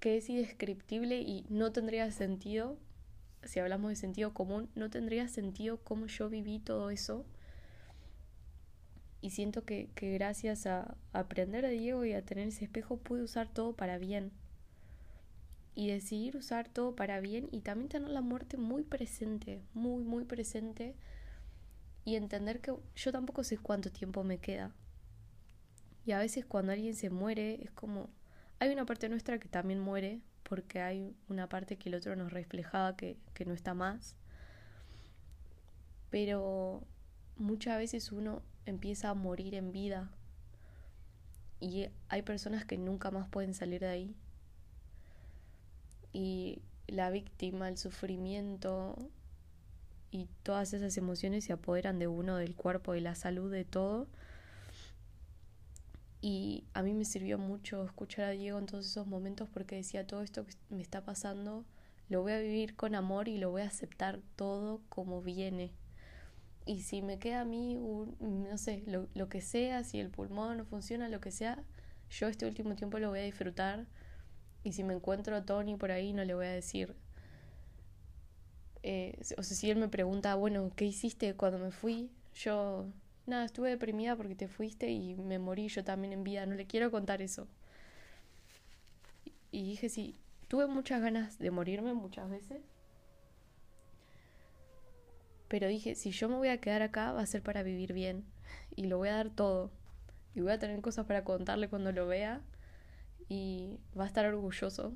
que 0.00 0.16
es 0.16 0.28
indescriptible 0.28 1.20
y 1.20 1.46
no 1.48 1.72
tendría 1.72 2.10
sentido, 2.10 2.78
si 3.42 3.60
hablamos 3.60 3.90
de 3.90 3.96
sentido 3.96 4.34
común, 4.34 4.68
no 4.74 4.90
tendría 4.90 5.28
sentido 5.28 5.78
cómo 5.82 6.06
yo 6.06 6.28
viví 6.28 6.58
todo 6.58 6.90
eso. 6.90 7.24
Y 9.20 9.30
siento 9.30 9.64
que, 9.64 9.88
que 9.94 10.12
gracias 10.12 10.66
a 10.66 10.96
aprender 11.12 11.66
de 11.66 11.70
Diego 11.70 12.04
y 12.04 12.12
a 12.12 12.22
tener 12.22 12.48
ese 12.48 12.64
espejo 12.64 12.98
pude 12.98 13.22
usar 13.22 13.48
todo 13.48 13.74
para 13.74 13.98
bien. 13.98 14.30
Y 15.74 15.88
decidir 15.88 16.36
usar 16.36 16.68
todo 16.68 16.94
para 16.94 17.20
bien 17.20 17.48
y 17.50 17.60
también 17.60 17.88
tener 17.88 18.10
la 18.10 18.20
muerte 18.20 18.56
muy 18.56 18.82
presente, 18.82 19.62
muy, 19.74 20.04
muy 20.04 20.24
presente. 20.24 20.94
Y 22.06 22.16
entender 22.16 22.62
que 22.62 22.74
yo 22.94 23.12
tampoco 23.12 23.44
sé 23.44 23.58
cuánto 23.58 23.92
tiempo 23.92 24.24
me 24.24 24.38
queda. 24.38 24.72
Y 26.06 26.12
a 26.12 26.18
veces 26.18 26.46
cuando 26.46 26.72
alguien 26.72 26.94
se 26.94 27.10
muere 27.10 27.62
es 27.62 27.70
como 27.72 28.08
hay 28.58 28.70
una 28.70 28.86
parte 28.86 29.10
nuestra 29.10 29.38
que 29.38 29.48
también 29.48 29.80
muere 29.80 30.22
porque 30.42 30.80
hay 30.80 31.14
una 31.28 31.48
parte 31.48 31.76
que 31.76 31.90
el 31.90 31.96
otro 31.96 32.16
nos 32.16 32.32
reflejaba 32.32 32.96
que, 32.96 33.18
que 33.34 33.44
no 33.44 33.52
está 33.52 33.74
más. 33.74 34.14
Pero 36.08 36.82
muchas 37.36 37.76
veces 37.76 38.12
uno 38.12 38.40
empieza 38.64 39.10
a 39.10 39.14
morir 39.14 39.54
en 39.54 39.72
vida 39.72 40.10
y 41.60 41.88
hay 42.08 42.22
personas 42.22 42.64
que 42.64 42.78
nunca 42.78 43.10
más 43.10 43.28
pueden 43.28 43.54
salir 43.54 43.80
de 43.80 43.88
ahí. 43.88 44.16
Y 46.12 46.62
la 46.86 47.10
víctima, 47.10 47.68
el 47.68 47.76
sufrimiento 47.76 49.10
y 50.10 50.28
todas 50.42 50.72
esas 50.72 50.96
emociones 50.96 51.44
se 51.44 51.52
apoderan 51.52 51.98
de 51.98 52.06
uno, 52.06 52.36
del 52.36 52.54
cuerpo, 52.54 52.92
de 52.92 53.00
la 53.00 53.14
salud, 53.14 53.50
de 53.50 53.64
todo. 53.64 54.08
Y 56.20 56.64
a 56.74 56.82
mí 56.82 56.94
me 56.94 57.04
sirvió 57.04 57.38
mucho 57.38 57.84
escuchar 57.84 58.24
a 58.26 58.30
Diego 58.30 58.58
en 58.58 58.66
todos 58.66 58.86
esos 58.86 59.06
momentos 59.06 59.48
porque 59.48 59.76
decía 59.76 60.06
todo 60.06 60.22
esto 60.22 60.44
que 60.44 60.54
me 60.70 60.82
está 60.82 61.04
pasando, 61.04 61.64
lo 62.08 62.22
voy 62.22 62.32
a 62.32 62.40
vivir 62.40 62.76
con 62.76 62.94
amor 62.94 63.28
y 63.28 63.38
lo 63.38 63.50
voy 63.50 63.62
a 63.62 63.66
aceptar 63.66 64.20
todo 64.36 64.80
como 64.88 65.22
viene. 65.22 65.72
Y 66.64 66.82
si 66.82 67.00
me 67.02 67.18
queda 67.18 67.42
a 67.42 67.44
mí, 67.44 67.76
no 67.76 68.58
sé, 68.58 68.82
lo, 68.86 69.08
lo 69.14 69.28
que 69.28 69.40
sea, 69.40 69.84
si 69.84 70.00
el 70.00 70.10
pulmón 70.10 70.56
no 70.56 70.64
funciona, 70.64 71.08
lo 71.08 71.20
que 71.20 71.30
sea, 71.30 71.62
yo 72.10 72.28
este 72.28 72.46
último 72.46 72.74
tiempo 72.74 72.98
lo 72.98 73.10
voy 73.10 73.20
a 73.20 73.22
disfrutar. 73.22 73.86
Y 74.64 74.72
si 74.72 74.82
me 74.82 74.94
encuentro 74.94 75.36
a 75.36 75.44
Tony 75.44 75.76
por 75.76 75.92
ahí, 75.92 76.12
no 76.12 76.24
le 76.24 76.34
voy 76.34 76.46
a 76.46 76.50
decir. 76.50 76.96
Eh, 78.88 79.18
o 79.36 79.42
sea, 79.42 79.56
si 79.56 79.68
él 79.68 79.78
me 79.78 79.88
pregunta, 79.88 80.36
bueno, 80.36 80.70
¿qué 80.76 80.84
hiciste 80.84 81.34
cuando 81.34 81.58
me 81.58 81.72
fui? 81.72 82.08
Yo 82.36 82.86
nada, 83.26 83.44
estuve 83.44 83.70
deprimida 83.70 84.14
porque 84.14 84.36
te 84.36 84.46
fuiste 84.46 84.92
y 84.92 85.16
me 85.16 85.40
morí 85.40 85.66
yo 85.66 85.82
también 85.82 86.12
en 86.12 86.22
vida, 86.22 86.46
no 86.46 86.54
le 86.54 86.68
quiero 86.68 86.92
contar 86.92 87.20
eso. 87.20 87.48
Y 89.50 89.64
dije, 89.64 89.88
sí, 89.88 90.14
tuve 90.46 90.68
muchas 90.68 91.02
ganas 91.02 91.36
de 91.40 91.50
morirme 91.50 91.94
muchas 91.94 92.30
veces. 92.30 92.62
Pero 95.48 95.66
dije, 95.66 95.96
si 95.96 96.12
yo 96.12 96.28
me 96.28 96.36
voy 96.36 96.48
a 96.48 96.60
quedar 96.60 96.82
acá 96.82 97.10
va 97.10 97.22
a 97.22 97.26
ser 97.26 97.42
para 97.42 97.64
vivir 97.64 97.92
bien. 97.92 98.24
Y 98.76 98.86
lo 98.86 98.98
voy 98.98 99.08
a 99.08 99.16
dar 99.16 99.30
todo. 99.30 99.72
Y 100.36 100.42
voy 100.42 100.52
a 100.52 100.60
tener 100.60 100.80
cosas 100.80 101.06
para 101.06 101.24
contarle 101.24 101.68
cuando 101.68 101.90
lo 101.90 102.06
vea. 102.06 102.40
Y 103.28 103.80
va 103.98 104.04
a 104.04 104.06
estar 104.06 104.26
orgulloso. 104.26 104.92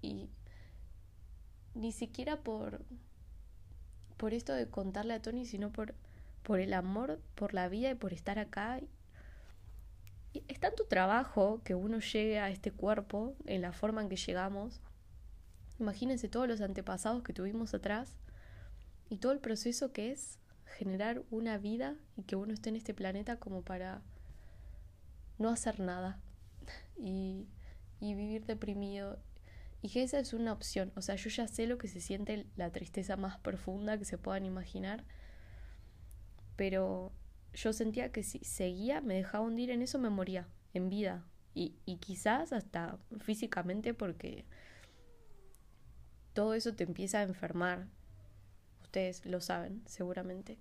Y 0.00 0.30
ni 1.74 1.92
siquiera 1.92 2.42
por, 2.42 2.82
por 4.20 4.34
esto 4.34 4.52
de 4.52 4.68
contarle 4.68 5.14
a 5.14 5.22
Tony, 5.22 5.46
sino 5.46 5.72
por 5.72 5.94
por 6.42 6.60
el 6.60 6.74
amor 6.74 7.20
por 7.34 7.54
la 7.54 7.68
vida 7.68 7.90
y 7.90 7.94
por 7.94 8.12
estar 8.12 8.38
acá. 8.38 8.80
Y 10.32 10.42
es 10.48 10.60
tanto 10.60 10.84
trabajo 10.84 11.60
que 11.64 11.74
uno 11.74 12.00
llegue 12.00 12.38
a 12.38 12.50
este 12.50 12.70
cuerpo 12.70 13.34
en 13.46 13.62
la 13.62 13.72
forma 13.72 14.02
en 14.02 14.08
que 14.08 14.16
llegamos. 14.16 14.80
Imagínense 15.78 16.28
todos 16.28 16.46
los 16.46 16.60
antepasados 16.60 17.22
que 17.22 17.32
tuvimos 17.32 17.74
atrás 17.74 18.16
y 19.08 19.16
todo 19.16 19.32
el 19.32 19.40
proceso 19.40 19.92
que 19.92 20.12
es 20.12 20.38
generar 20.66 21.22
una 21.30 21.58
vida 21.58 21.96
y 22.16 22.22
que 22.22 22.36
uno 22.36 22.52
esté 22.52 22.68
en 22.68 22.76
este 22.76 22.94
planeta 22.94 23.36
como 23.36 23.62
para 23.62 24.02
no 25.38 25.48
hacer 25.48 25.80
nada 25.80 26.20
y, 26.98 27.46
y 28.00 28.14
vivir 28.14 28.44
deprimido. 28.44 29.18
Y 29.82 29.88
que 29.88 30.02
esa 30.02 30.18
es 30.18 30.34
una 30.34 30.52
opción. 30.52 30.92
O 30.94 31.02
sea, 31.02 31.16
yo 31.16 31.30
ya 31.30 31.48
sé 31.48 31.66
lo 31.66 31.78
que 31.78 31.88
se 31.88 32.00
siente 32.00 32.46
la 32.56 32.70
tristeza 32.70 33.16
más 33.16 33.38
profunda 33.38 33.98
que 33.98 34.04
se 34.04 34.18
puedan 34.18 34.44
imaginar 34.44 35.04
pero 36.60 37.10
yo 37.54 37.72
sentía 37.72 38.12
que 38.12 38.22
si 38.22 38.40
seguía, 38.40 39.00
me 39.00 39.14
dejaba 39.14 39.46
hundir 39.46 39.70
en 39.70 39.80
eso, 39.80 39.98
me 39.98 40.10
moría 40.10 40.46
en 40.74 40.90
vida. 40.90 41.24
Y, 41.54 41.74
y 41.86 41.96
quizás 41.96 42.52
hasta 42.52 42.98
físicamente 43.18 43.94
porque 43.94 44.44
todo 46.34 46.52
eso 46.52 46.74
te 46.74 46.84
empieza 46.84 47.20
a 47.20 47.22
enfermar. 47.22 47.86
Ustedes 48.82 49.24
lo 49.24 49.40
saben, 49.40 49.82
seguramente. 49.86 50.58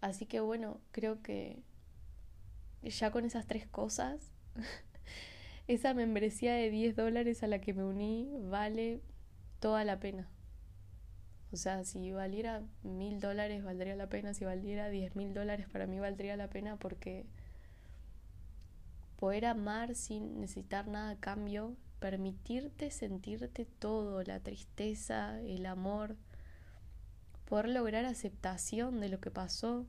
Así 0.00 0.26
que 0.26 0.38
bueno, 0.38 0.80
creo 0.92 1.20
que 1.20 1.60
ya 2.84 3.10
con 3.10 3.24
esas 3.24 3.48
tres 3.48 3.66
cosas, 3.66 4.30
esa 5.68 5.94
membresía 5.94 6.54
de 6.54 6.70
10 6.70 6.96
dólares 6.96 7.42
a 7.42 7.46
la 7.46 7.60
que 7.60 7.74
me 7.74 7.84
uní 7.84 8.28
vale 8.48 9.00
toda 9.60 9.84
la 9.84 9.98
pena. 9.98 10.28
O 11.52 11.56
sea, 11.56 11.84
si 11.84 12.12
valiera 12.12 12.62
mil 12.82 13.20
dólares 13.20 13.64
valdría 13.64 13.96
la 13.96 14.08
pena, 14.08 14.34
si 14.34 14.44
valiera 14.44 14.90
diez 14.90 15.14
mil 15.16 15.32
dólares 15.32 15.68
para 15.68 15.86
mí 15.86 15.98
valdría 15.98 16.36
la 16.36 16.50
pena 16.50 16.76
porque 16.76 17.24
poder 19.16 19.46
amar 19.46 19.94
sin 19.94 20.40
necesitar 20.40 20.86
nada 20.88 21.10
a 21.10 21.20
cambio, 21.20 21.76
permitirte 22.00 22.90
sentirte 22.90 23.64
todo, 23.64 24.22
la 24.22 24.40
tristeza, 24.40 25.40
el 25.40 25.66
amor, 25.66 26.16
poder 27.46 27.68
lograr 27.70 28.04
aceptación 28.04 29.00
de 29.00 29.08
lo 29.08 29.20
que 29.20 29.30
pasó. 29.30 29.86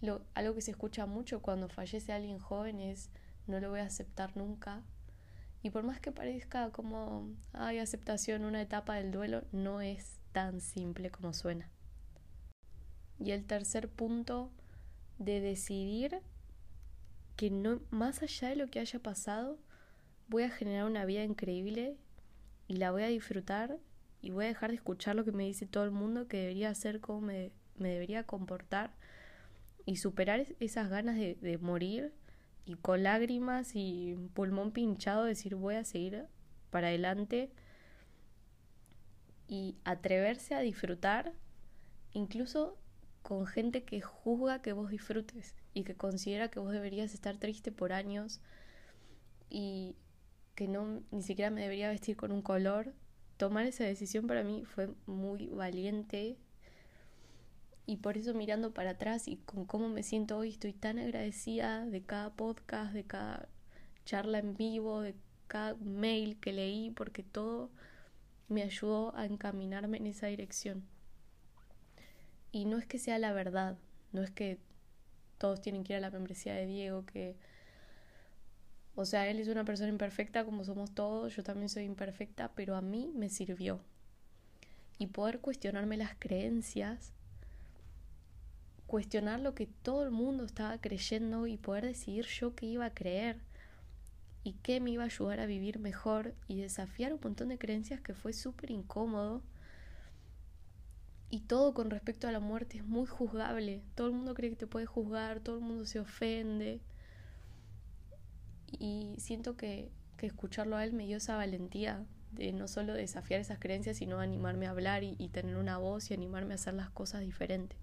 Lo, 0.00 0.22
algo 0.34 0.54
que 0.54 0.60
se 0.60 0.70
escucha 0.70 1.06
mucho 1.06 1.40
cuando 1.40 1.68
fallece 1.68 2.12
alguien 2.12 2.38
joven 2.38 2.80
es 2.80 3.10
no 3.46 3.60
lo 3.60 3.70
voy 3.70 3.80
a 3.80 3.86
aceptar 3.86 4.36
nunca, 4.36 4.82
y 5.62 5.70
por 5.70 5.82
más 5.82 5.98
que 6.00 6.12
parezca 6.12 6.70
como 6.70 7.28
hay 7.52 7.78
aceptación, 7.78 8.44
una 8.44 8.62
etapa 8.62 8.94
del 8.94 9.10
duelo, 9.10 9.42
no 9.50 9.80
es 9.80 10.20
tan 10.32 10.60
simple 10.60 11.10
como 11.10 11.32
suena. 11.32 11.68
Y 13.18 13.32
el 13.32 13.44
tercer 13.46 13.88
punto 13.88 14.52
de 15.18 15.40
decidir 15.40 16.20
que 17.34 17.50
no 17.50 17.80
más 17.90 18.22
allá 18.22 18.50
de 18.50 18.56
lo 18.56 18.68
que 18.68 18.78
haya 18.78 18.98
pasado, 19.00 19.58
voy 20.28 20.44
a 20.44 20.50
generar 20.50 20.84
una 20.84 21.04
vida 21.04 21.24
increíble 21.24 21.96
y 22.68 22.76
la 22.76 22.90
voy 22.92 23.02
a 23.02 23.08
disfrutar 23.08 23.78
y 24.22 24.30
voy 24.30 24.44
a 24.44 24.48
dejar 24.48 24.70
de 24.70 24.76
escuchar 24.76 25.16
lo 25.16 25.24
que 25.24 25.32
me 25.32 25.44
dice 25.44 25.66
todo 25.66 25.84
el 25.84 25.90
mundo 25.90 26.28
que 26.28 26.38
debería 26.38 26.70
hacer, 26.70 27.00
cómo 27.00 27.20
me, 27.20 27.50
me 27.76 27.88
debería 27.88 28.24
comportar 28.24 28.94
y 29.84 29.96
superar 29.96 30.46
esas 30.60 30.88
ganas 30.90 31.16
de, 31.16 31.34
de 31.36 31.58
morir 31.58 32.12
y 32.66 32.74
con 32.74 33.04
lágrimas 33.04 33.70
y 33.74 34.16
pulmón 34.34 34.72
pinchado 34.72 35.24
decir 35.24 35.54
voy 35.54 35.76
a 35.76 35.84
seguir 35.84 36.26
para 36.70 36.88
adelante 36.88 37.50
y 39.48 39.76
atreverse 39.84 40.54
a 40.54 40.60
disfrutar 40.60 41.32
incluso 42.12 42.76
con 43.22 43.46
gente 43.46 43.84
que 43.84 44.00
juzga 44.00 44.62
que 44.62 44.72
vos 44.72 44.90
disfrutes 44.90 45.54
y 45.74 45.84
que 45.84 45.94
considera 45.94 46.50
que 46.50 46.58
vos 46.58 46.72
deberías 46.72 47.14
estar 47.14 47.36
triste 47.36 47.70
por 47.70 47.92
años 47.92 48.40
y 49.48 49.94
que 50.56 50.66
no 50.66 51.02
ni 51.12 51.22
siquiera 51.22 51.50
me 51.50 51.62
debería 51.62 51.88
vestir 51.88 52.16
con 52.16 52.32
un 52.32 52.42
color 52.42 52.92
tomar 53.36 53.66
esa 53.66 53.84
decisión 53.84 54.26
para 54.26 54.42
mí 54.42 54.64
fue 54.64 54.90
muy 55.06 55.48
valiente 55.48 56.36
y 57.86 57.98
por 57.98 58.16
eso 58.16 58.34
mirando 58.34 58.74
para 58.74 58.90
atrás 58.90 59.28
y 59.28 59.36
con 59.36 59.64
cómo 59.64 59.88
me 59.88 60.02
siento 60.02 60.36
hoy 60.36 60.50
estoy 60.50 60.72
tan 60.72 60.98
agradecida 60.98 61.86
de 61.86 62.02
cada 62.02 62.30
podcast, 62.30 62.92
de 62.92 63.04
cada 63.04 63.48
charla 64.04 64.40
en 64.40 64.56
vivo, 64.56 65.00
de 65.00 65.14
cada 65.46 65.76
mail 65.76 66.36
que 66.40 66.52
leí, 66.52 66.90
porque 66.90 67.22
todo 67.22 67.70
me 68.48 68.62
ayudó 68.62 69.16
a 69.16 69.24
encaminarme 69.24 69.98
en 69.98 70.08
esa 70.08 70.26
dirección. 70.26 70.84
Y 72.50 72.64
no 72.64 72.78
es 72.78 72.86
que 72.86 72.98
sea 72.98 73.18
la 73.20 73.32
verdad, 73.32 73.78
no 74.12 74.22
es 74.22 74.30
que 74.30 74.58
todos 75.38 75.60
tienen 75.60 75.84
que 75.84 75.92
ir 75.92 75.98
a 75.98 76.00
la 76.00 76.10
membresía 76.10 76.54
de 76.54 76.66
Diego, 76.66 77.06
que... 77.06 77.36
O 78.96 79.04
sea, 79.04 79.28
él 79.28 79.38
es 79.38 79.48
una 79.48 79.64
persona 79.64 79.90
imperfecta 79.90 80.44
como 80.44 80.64
somos 80.64 80.92
todos, 80.92 81.36
yo 81.36 81.44
también 81.44 81.68
soy 81.68 81.84
imperfecta, 81.84 82.50
pero 82.54 82.76
a 82.76 82.80
mí 82.80 83.12
me 83.14 83.28
sirvió. 83.28 83.80
Y 84.98 85.08
poder 85.08 85.40
cuestionarme 85.40 85.98
las 85.98 86.14
creencias 86.18 87.12
cuestionar 88.86 89.40
lo 89.40 89.54
que 89.54 89.66
todo 89.66 90.04
el 90.04 90.10
mundo 90.10 90.44
estaba 90.44 90.78
creyendo 90.78 91.46
y 91.46 91.56
poder 91.56 91.84
decidir 91.84 92.26
yo 92.26 92.54
qué 92.54 92.66
iba 92.66 92.86
a 92.86 92.94
creer 92.94 93.38
y 94.44 94.52
qué 94.62 94.80
me 94.80 94.92
iba 94.92 95.02
a 95.02 95.06
ayudar 95.06 95.40
a 95.40 95.46
vivir 95.46 95.80
mejor 95.80 96.34
y 96.46 96.60
desafiar 96.60 97.12
un 97.12 97.20
montón 97.20 97.48
de 97.48 97.58
creencias 97.58 98.00
que 98.00 98.14
fue 98.14 98.32
súper 98.32 98.70
incómodo. 98.70 99.42
Y 101.30 101.40
todo 101.40 101.74
con 101.74 101.90
respecto 101.90 102.28
a 102.28 102.32
la 102.32 102.38
muerte 102.38 102.78
es 102.78 102.84
muy 102.84 103.06
juzgable. 103.06 103.82
Todo 103.96 104.06
el 104.06 104.12
mundo 104.12 104.34
cree 104.34 104.50
que 104.50 104.56
te 104.56 104.68
puede 104.68 104.86
juzgar, 104.86 105.40
todo 105.40 105.56
el 105.56 105.64
mundo 105.64 105.84
se 105.84 105.98
ofende. 105.98 106.80
Y 108.70 109.16
siento 109.18 109.56
que, 109.56 109.90
que 110.16 110.26
escucharlo 110.26 110.76
a 110.76 110.84
él 110.84 110.92
me 110.92 111.06
dio 111.06 111.16
esa 111.16 111.34
valentía 111.36 112.06
de 112.30 112.52
no 112.52 112.68
solo 112.68 112.94
desafiar 112.94 113.40
esas 113.40 113.58
creencias, 113.58 113.96
sino 113.96 114.20
animarme 114.20 114.68
a 114.68 114.70
hablar 114.70 115.02
y, 115.02 115.16
y 115.18 115.28
tener 115.30 115.56
una 115.56 115.78
voz 115.78 116.12
y 116.12 116.14
animarme 116.14 116.54
a 116.54 116.56
hacer 116.56 116.74
las 116.74 116.90
cosas 116.90 117.22
diferentes. 117.22 117.76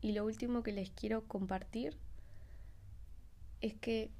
Y 0.00 0.12
lo 0.12 0.24
último 0.24 0.62
que 0.62 0.72
les 0.72 0.90
quiero 0.90 1.24
compartir 1.26 1.96
es 3.60 3.74
que 3.74 4.10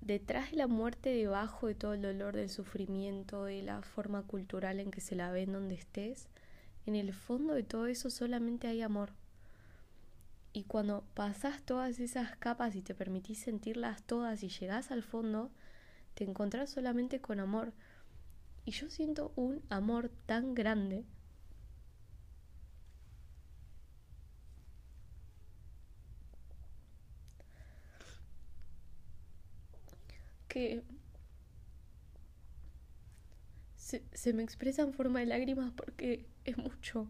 detrás 0.00 0.50
de 0.50 0.58
la 0.58 0.66
muerte, 0.66 1.10
debajo 1.10 1.66
de 1.66 1.74
todo 1.74 1.94
el 1.94 2.02
dolor, 2.02 2.36
del 2.36 2.50
sufrimiento, 2.50 3.44
de 3.44 3.62
la 3.62 3.80
forma 3.82 4.22
cultural 4.22 4.80
en 4.80 4.90
que 4.90 5.00
se 5.00 5.16
la 5.16 5.30
ve 5.30 5.42
en 5.42 5.52
donde 5.52 5.74
estés, 5.74 6.28
en 6.84 6.96
el 6.96 7.14
fondo 7.14 7.54
de 7.54 7.62
todo 7.62 7.86
eso 7.86 8.10
solamente 8.10 8.66
hay 8.66 8.82
amor. 8.82 9.12
Y 10.52 10.64
cuando 10.64 11.04
pasas 11.14 11.62
todas 11.62 11.98
esas 11.98 12.36
capas 12.36 12.76
y 12.76 12.82
te 12.82 12.94
permitís 12.94 13.38
sentirlas 13.38 14.02
todas 14.02 14.42
y 14.42 14.48
llegás 14.48 14.90
al 14.90 15.02
fondo, 15.02 15.50
te 16.14 16.24
encontrás 16.24 16.70
solamente 16.70 17.20
con 17.20 17.40
amor. 17.40 17.72
Y 18.66 18.72
yo 18.72 18.88
siento 18.90 19.32
un 19.34 19.62
amor 19.68 20.10
tan 20.26 20.54
grande 20.54 21.04
que 30.54 30.84
se, 33.74 34.04
se 34.12 34.32
me 34.32 34.44
expresa 34.44 34.82
en 34.82 34.92
forma 34.92 35.18
de 35.18 35.26
lágrimas 35.26 35.72
porque 35.72 36.28
es 36.44 36.56
mucho. 36.56 37.08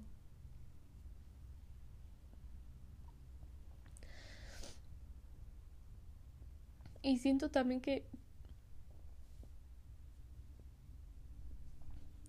Y 7.03 7.19
siento 7.19 7.51
también 7.51 7.83
que 7.83 8.07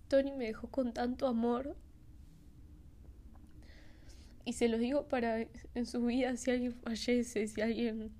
Tony 0.08 0.32
me 0.32 0.44
dejó 0.44 0.68
con 0.68 0.92
tanto 0.92 1.26
amor. 1.26 1.74
Y 4.44 4.52
se 4.52 4.68
lo 4.68 4.76
digo 4.76 5.08
para 5.08 5.46
en 5.74 5.86
su 5.86 6.04
vida 6.04 6.36
si 6.36 6.50
alguien 6.50 6.74
fallece, 6.74 7.48
si 7.48 7.62
alguien 7.62 8.12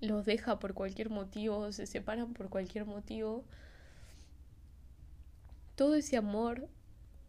los 0.00 0.24
deja 0.26 0.58
por 0.58 0.74
cualquier 0.74 1.10
motivo, 1.10 1.72
se 1.72 1.86
separan 1.86 2.32
por 2.32 2.48
cualquier 2.48 2.86
motivo, 2.86 3.44
todo 5.76 5.94
ese 5.94 6.16
amor 6.16 6.68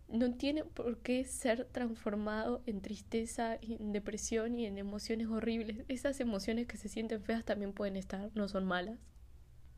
no 0.10 0.34
tiene 0.34 0.64
por 0.64 1.00
qué 1.00 1.26
ser 1.26 1.66
transformado 1.66 2.62
en 2.66 2.82
tristeza, 2.82 3.58
en 3.62 3.92
depresión 3.92 4.58
y 4.58 4.66
en 4.66 4.78
emociones 4.78 5.28
horribles. 5.28 5.84
Esas 5.90 6.20
emociones 6.22 6.66
que 6.66 6.78
se 6.78 6.88
sienten 6.88 7.22
feas 7.22 7.44
también 7.44 7.74
pueden 7.74 7.98
estar, 7.98 8.32
no 8.34 8.48
son 8.48 8.66
malas, 8.66 8.98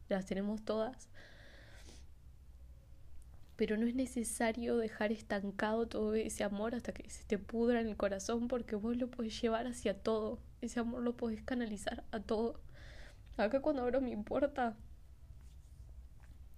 las 0.08 0.26
tenemos 0.28 0.64
todas. 0.64 1.10
Pero 3.56 3.76
no 3.76 3.88
es 3.88 3.96
necesario 3.96 4.78
dejar 4.78 5.12
estancado 5.12 5.88
todo 5.88 6.14
ese 6.14 6.44
amor 6.44 6.76
hasta 6.76 6.94
que 6.94 7.10
se 7.10 7.24
te 7.24 7.38
pudra 7.40 7.82
en 7.82 7.88
el 7.88 7.98
corazón 7.98 8.48
porque 8.48 8.76
vos 8.76 8.96
lo 8.98 9.10
podés 9.10 9.42
llevar 9.42 9.68
hacia 9.68 9.96
todo. 9.96 10.40
Ese 10.62 10.80
amor 10.80 11.02
lo 11.02 11.18
podés 11.18 11.42
canalizar 11.42 12.04
a 12.12 12.20
todo. 12.20 12.62
Acá 13.40 13.62
cuando 13.62 13.82
abro 13.82 14.02
mi 14.02 14.16
puerta 14.18 14.76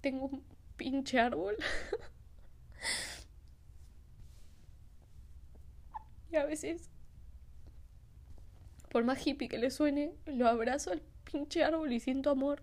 tengo 0.01 0.25
un 0.25 0.43
pinche 0.77 1.19
árbol. 1.19 1.55
y 6.31 6.35
a 6.37 6.45
veces, 6.45 6.89
por 8.89 9.03
más 9.03 9.25
hippie 9.25 9.49
que 9.49 9.57
le 9.57 9.71
suene, 9.71 10.13
lo 10.27 10.47
abrazo 10.47 10.91
al 10.91 11.01
pinche 11.23 11.63
árbol 11.63 11.91
y 11.93 11.99
siento 11.99 12.29
amor. 12.29 12.61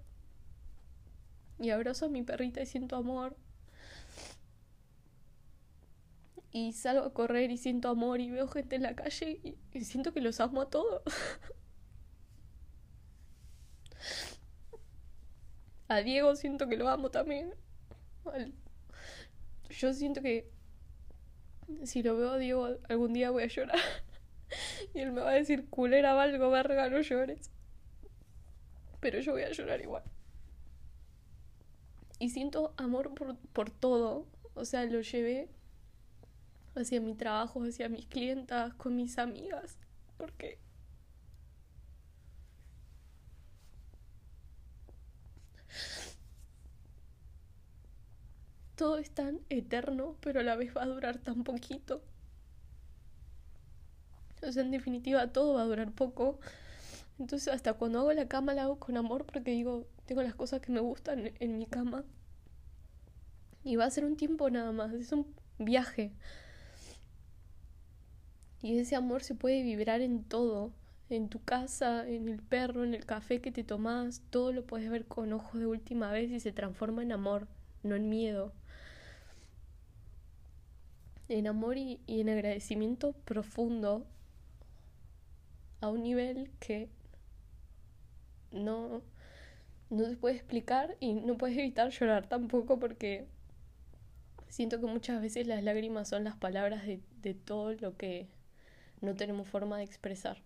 Y 1.59 1.69
abrazo 1.71 2.07
a 2.07 2.09
mi 2.09 2.23
perrita 2.23 2.63
y 2.63 2.67
siento 2.67 2.97
amor. 2.97 3.37
Y 6.53 6.73
salgo 6.73 7.05
a 7.07 7.15
correr 7.15 7.51
y 7.51 7.57
siento 7.57 7.89
amor 7.89 8.21
y 8.21 8.31
veo 8.31 8.49
gente 8.49 8.77
en 8.77 8.83
la 8.83 8.95
calle 8.95 9.41
y, 9.43 9.57
y 9.73 9.85
siento 9.85 10.13
que 10.13 10.21
los 10.21 10.41
amo 10.41 10.63
a 10.63 10.69
todos. 10.71 11.03
A 15.89 15.99
Diego 16.01 16.37
siento 16.37 16.69
que 16.69 16.77
lo 16.77 16.89
amo 16.89 17.11
también. 17.11 17.55
Yo 19.71 19.93
siento 19.93 20.21
que 20.21 20.51
si 21.85 22.03
lo 22.03 22.17
veo 22.17 22.33
a 22.33 22.39
Diego 22.39 22.69
algún 22.89 23.13
día 23.13 23.31
voy 23.31 23.45
a 23.45 23.49
llorar. 23.49 23.79
y 24.95 25.01
él 25.01 25.13
me 25.13 25.23
va 25.23 25.31
a 25.31 25.35
decir, 25.35 25.69
culera, 25.69 26.15
valgo, 26.15 26.51
verga, 26.51 26.89
no 26.89 27.01
llores. 27.01 27.51
Pero 29.01 29.21
yo 29.21 29.33
voy 29.33 29.43
a 29.43 29.53
llorar 29.53 29.81
igual. 29.81 30.03
Y 32.19 32.31
siento 32.31 32.75
amor 32.77 33.15
por, 33.15 33.37
por 33.53 33.71
todo. 33.71 34.27
O 34.55 34.65
sea, 34.65 34.85
lo 34.85 35.01
llevé 35.01 35.49
hacia 36.75 37.01
mi 37.01 37.15
trabajo, 37.15 37.63
hacia 37.63 37.89
mis 37.89 38.07
clientas, 38.07 38.75
con 38.75 38.97
mis 38.97 39.19
amigas. 39.19 39.79
Porque 40.17 40.59
todo 48.79 48.97
es 48.99 49.11
tan 49.11 49.41
eterno, 49.51 50.17
pero 50.21 50.39
a 50.41 50.45
la 50.45 50.55
vez 50.55 50.75
va 50.75 50.85
a 50.85 50.87
durar 50.87 51.19
tan 51.19 51.43
poquito. 51.43 52.01
O 54.41 54.53
sea, 54.53 54.63
en 54.63 54.71
definitiva, 54.71 55.33
todo 55.33 55.55
va 55.55 55.63
a 55.63 55.65
durar 55.65 55.91
poco. 55.91 56.39
Entonces, 57.19 57.53
hasta 57.53 57.75
cuando 57.75 57.99
hago 57.99 58.13
la 58.13 58.29
cama 58.29 58.55
la 58.55 58.63
hago 58.63 58.79
con 58.79 58.97
amor 58.97 59.27
porque 59.27 59.51
digo, 59.51 59.89
tengo 60.07 60.23
las 60.23 60.37
cosas 60.37 60.61
que 60.61 60.71
me 60.71 60.79
gustan 60.79 61.33
en 61.41 61.59
mi 61.59 61.67
cama. 61.67 62.05
Y 63.65 63.75
va 63.75 63.85
a 63.85 63.91
ser 63.91 64.05
un 64.05 64.17
tiempo 64.17 64.49
nada 64.49 64.71
más, 64.71 64.93
es 64.93 65.11
un 65.11 65.27
viaje. 65.59 66.13
Y 68.63 68.79
ese 68.79 68.95
amor 68.95 69.25
se 69.25 69.35
puede 69.35 69.65
vibrar 69.65 70.03
en 70.03 70.23
todo, 70.23 70.73
en 71.11 71.29
tu 71.29 71.43
casa, 71.43 72.09
en 72.09 72.29
el 72.29 72.41
perro, 72.41 72.85
en 72.85 72.95
el 72.95 73.05
café 73.05 73.41
que 73.41 73.51
te 73.51 73.65
tomas, 73.65 74.23
todo 74.31 74.53
lo 74.53 74.65
puedes 74.65 74.89
ver 74.89 75.07
con 75.07 75.33
ojos 75.33 75.59
de 75.59 75.67
última 75.67 76.13
vez 76.13 76.31
y 76.31 76.39
se 76.39 76.53
transforma 76.53 77.03
en 77.03 77.11
amor, 77.11 77.49
no 77.83 77.97
en 77.97 78.09
miedo 78.09 78.53
en 81.29 81.47
amor 81.47 81.77
y, 81.77 82.01
en 82.07 82.29
agradecimiento 82.29 83.13
profundo 83.25 84.07
a 85.81 85.89
un 85.89 86.03
nivel 86.03 86.51
que 86.59 86.89
no, 88.51 89.03
no 89.91 90.09
se 90.09 90.17
puede 90.17 90.37
explicar 90.37 90.97
y 91.01 91.15
no 91.15 91.37
puedes 91.37 91.57
evitar 91.59 91.91
llorar 91.91 92.29
tampoco 92.29 92.79
porque 92.79 93.27
siento 94.49 94.81
que 94.81 94.87
muchas 94.87 95.21
veces 95.21 95.47
las 95.47 95.63
lágrimas 95.63 96.09
son 96.09 96.25
las 96.25 96.37
palabras 96.37 96.87
de, 96.87 97.01
de 97.23 97.35
todo 97.35 97.73
lo 97.75 97.97
que 97.97 98.29
no 99.01 99.15
tenemos 99.15 99.49
forma 99.49 99.79
de 99.79 99.85
expresar. 99.85 100.43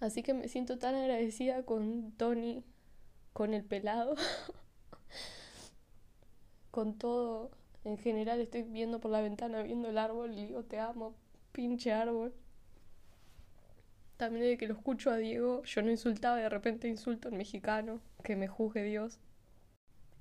Así 0.00 0.22
que 0.22 0.34
me 0.34 0.48
siento 0.48 0.78
tan 0.78 0.94
agradecida 0.94 1.64
con 1.64 2.12
Tony, 2.12 2.64
con 3.32 3.54
el 3.54 3.64
pelado, 3.64 4.16
con 6.70 6.98
todo 6.98 7.50
en 7.84 7.98
general 7.98 8.40
estoy 8.40 8.62
viendo 8.62 9.00
por 9.00 9.10
la 9.10 9.20
ventana, 9.20 9.62
viendo 9.62 9.88
el 9.88 9.98
árbol 9.98 10.38
y 10.38 10.46
digo, 10.46 10.62
te 10.64 10.78
amo, 10.78 11.14
pinche 11.52 11.92
árbol. 11.92 12.32
También 14.16 14.44
desde 14.44 14.58
que 14.58 14.68
lo 14.68 14.74
escucho 14.74 15.10
a 15.10 15.16
Diego, 15.16 15.62
yo 15.64 15.82
no 15.82 15.90
insultaba 15.90 16.36
de 16.36 16.48
repente 16.48 16.88
insulto 16.88 17.28
en 17.28 17.36
mexicano, 17.36 18.00
que 18.22 18.36
me 18.36 18.46
juzgue 18.46 18.84
Dios. 18.84 19.18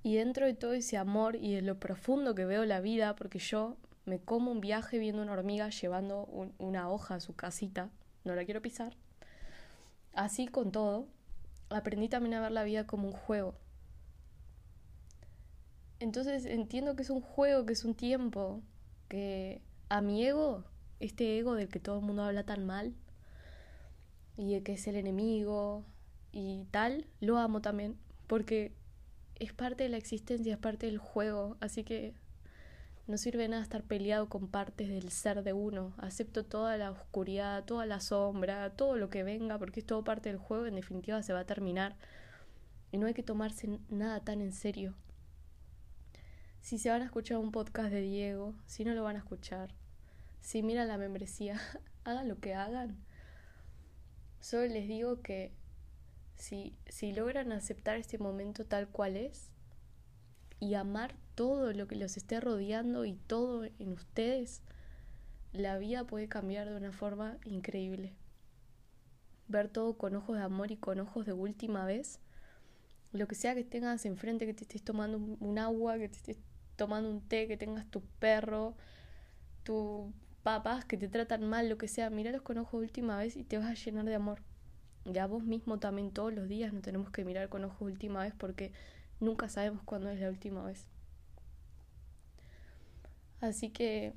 Y 0.03 0.15
dentro 0.15 0.47
de 0.47 0.55
todo 0.55 0.73
ese 0.73 0.97
amor 0.97 1.35
y 1.35 1.53
de 1.53 1.61
lo 1.61 1.79
profundo 1.79 2.33
que 2.33 2.45
veo 2.45 2.65
la 2.65 2.81
vida, 2.81 3.15
porque 3.15 3.37
yo 3.37 3.77
me 4.05 4.19
como 4.19 4.51
un 4.51 4.59
viaje 4.59 4.97
viendo 4.97 5.21
una 5.21 5.33
hormiga 5.33 5.69
llevando 5.69 6.27
una 6.57 6.89
hoja 6.89 7.15
a 7.15 7.19
su 7.19 7.35
casita, 7.35 7.91
no 8.23 8.33
la 8.33 8.43
quiero 8.45 8.61
pisar. 8.61 8.97
Así 10.13 10.47
con 10.47 10.71
todo, 10.71 11.07
aprendí 11.69 12.09
también 12.09 12.33
a 12.33 12.41
ver 12.41 12.51
la 12.51 12.63
vida 12.63 12.87
como 12.87 13.07
un 13.07 13.13
juego. 13.13 13.53
Entonces 16.01 16.45
entiendo 16.45 16.95
que 16.95 17.03
es 17.03 17.11
un 17.11 17.21
juego, 17.21 17.63
que 17.67 17.73
es 17.73 17.85
un 17.85 17.93
tiempo, 17.93 18.63
que 19.07 19.61
a 19.87 20.01
mi 20.01 20.25
ego, 20.25 20.63
este 20.99 21.37
ego 21.37 21.53
del 21.53 21.69
que 21.69 21.79
todo 21.79 21.99
el 21.99 22.05
mundo 22.05 22.23
habla 22.23 22.43
tan 22.43 22.65
mal, 22.65 22.95
y 24.35 24.55
de 24.55 24.63
que 24.63 24.73
es 24.73 24.87
el 24.87 24.95
enemigo 24.95 25.85
y 26.31 26.65
tal, 26.71 27.05
lo 27.19 27.37
amo 27.37 27.61
también, 27.61 27.97
porque 28.25 28.73
es 29.35 29.53
parte 29.53 29.83
de 29.83 29.89
la 29.89 29.97
existencia, 29.97 30.53
es 30.53 30.59
parte 30.59 30.87
del 30.87 30.97
juego, 30.97 31.55
así 31.59 31.83
que 31.83 32.15
no 33.05 33.19
sirve 33.19 33.47
nada 33.47 33.61
estar 33.61 33.83
peleado 33.83 34.27
con 34.27 34.47
partes 34.47 34.89
del 34.89 35.11
ser 35.11 35.43
de 35.43 35.53
uno. 35.53 35.93
Acepto 35.97 36.43
toda 36.43 36.77
la 36.77 36.89
oscuridad, 36.89 37.63
toda 37.65 37.85
la 37.85 37.99
sombra, 37.99 38.71
todo 38.71 38.95
lo 38.95 39.11
que 39.11 39.21
venga, 39.21 39.59
porque 39.59 39.81
es 39.81 39.85
todo 39.85 40.03
parte 40.03 40.29
del 40.29 40.39
juego, 40.39 40.65
en 40.65 40.75
definitiva 40.75 41.21
se 41.21 41.33
va 41.33 41.41
a 41.41 41.45
terminar. 41.45 41.95
Y 42.91 42.97
no 42.97 43.05
hay 43.05 43.13
que 43.13 43.21
tomarse 43.21 43.79
nada 43.89 44.19
tan 44.21 44.41
en 44.41 44.51
serio. 44.51 44.95
Si 46.61 46.77
se 46.77 46.89
van 46.89 47.01
a 47.01 47.05
escuchar 47.05 47.39
un 47.39 47.51
podcast 47.51 47.91
de 47.91 48.01
Diego, 48.01 48.53
si 48.67 48.85
no 48.85 48.93
lo 48.93 49.03
van 49.03 49.15
a 49.15 49.19
escuchar, 49.19 49.73
si 50.41 50.61
miran 50.61 50.87
la 50.87 50.97
membresía, 50.97 51.59
hagan 52.03 52.27
lo 52.27 52.39
que 52.39 52.53
hagan. 52.53 52.97
Solo 54.39 54.67
les 54.67 54.87
digo 54.87 55.21
que 55.21 55.51
si, 56.35 56.75
si 56.87 57.13
logran 57.13 57.51
aceptar 57.51 57.97
este 57.97 58.19
momento 58.19 58.65
tal 58.65 58.87
cual 58.87 59.17
es 59.17 59.49
y 60.59 60.75
amar 60.75 61.15
todo 61.35 61.73
lo 61.73 61.87
que 61.87 61.95
los 61.95 62.15
esté 62.15 62.39
rodeando 62.39 63.05
y 63.05 63.13
todo 63.13 63.65
en 63.65 63.91
ustedes, 63.93 64.61
la 65.53 65.77
vida 65.79 66.05
puede 66.05 66.29
cambiar 66.29 66.69
de 66.69 66.77
una 66.77 66.91
forma 66.91 67.37
increíble. 67.43 68.13
Ver 69.47 69.67
todo 69.67 69.97
con 69.97 70.15
ojos 70.15 70.37
de 70.37 70.43
amor 70.43 70.71
y 70.71 70.77
con 70.77 70.99
ojos 70.99 71.25
de 71.25 71.33
última 71.33 71.85
vez. 71.85 72.19
Lo 73.11 73.27
que 73.27 73.35
sea 73.35 73.55
que 73.55 73.63
tengas 73.63 74.05
enfrente, 74.05 74.45
que 74.45 74.53
te 74.53 74.63
estés 74.63 74.83
tomando 74.83 75.17
un 75.17 75.59
agua, 75.59 75.97
que 75.97 76.07
te 76.07 76.15
estés 76.15 76.37
tomando 76.75 77.09
un 77.09 77.21
té, 77.21 77.47
que 77.47 77.57
tengas 77.57 77.85
tu 77.87 78.01
perro, 78.19 78.75
tu 79.63 80.13
papás 80.43 80.85
que 80.85 80.97
te 80.97 81.07
tratan 81.07 81.47
mal, 81.47 81.69
lo 81.69 81.77
que 81.77 81.87
sea, 81.87 82.09
míralos 82.09 82.41
con 82.41 82.57
ojos 82.57 82.81
de 82.81 82.87
última 82.87 83.17
vez 83.17 83.35
y 83.37 83.43
te 83.43 83.57
vas 83.57 83.67
a 83.67 83.73
llenar 83.73 84.05
de 84.05 84.15
amor. 84.15 84.41
Y 85.05 85.17
a 85.17 85.27
vos 85.27 85.43
mismo 85.43 85.79
también 85.79 86.11
todos 86.11 86.33
los 86.33 86.47
días 86.47 86.73
no 86.73 86.81
tenemos 86.81 87.09
que 87.09 87.25
mirar 87.25 87.49
con 87.49 87.63
ojos 87.63 87.79
de 87.79 87.93
última 87.93 88.23
vez 88.23 88.33
porque 88.37 88.71
nunca 89.19 89.49
sabemos 89.49 89.83
cuándo 89.83 90.09
es 90.09 90.19
la 90.19 90.29
última 90.29 90.63
vez. 90.63 90.87
Así 93.39 93.69
que 93.69 94.13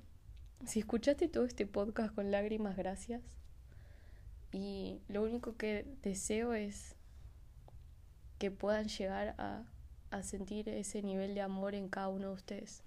si 0.66 0.80
escuchaste 0.80 1.28
todo 1.28 1.44
este 1.44 1.66
podcast 1.66 2.14
con 2.14 2.30
lágrimas, 2.30 2.76
gracias. 2.76 3.22
Y 4.52 5.00
lo 5.08 5.22
único 5.22 5.56
que 5.56 5.86
deseo 6.02 6.54
es 6.54 6.94
que 8.38 8.50
puedan 8.50 8.88
llegar 8.88 9.34
a, 9.38 9.64
a 10.14 10.22
sentir 10.22 10.68
ese 10.68 11.02
nivel 11.02 11.34
de 11.34 11.42
amor 11.42 11.74
en 11.74 11.88
cada 11.88 12.08
uno 12.08 12.28
de 12.28 12.34
ustedes. 12.34 12.82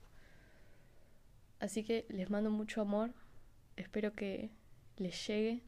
Así 1.60 1.84
que 1.84 2.06
les 2.10 2.30
mando 2.30 2.50
mucho 2.50 2.82
amor. 2.82 3.12
Espero 3.76 4.14
que 4.14 4.50
les 4.98 5.28
llegue 5.28 5.64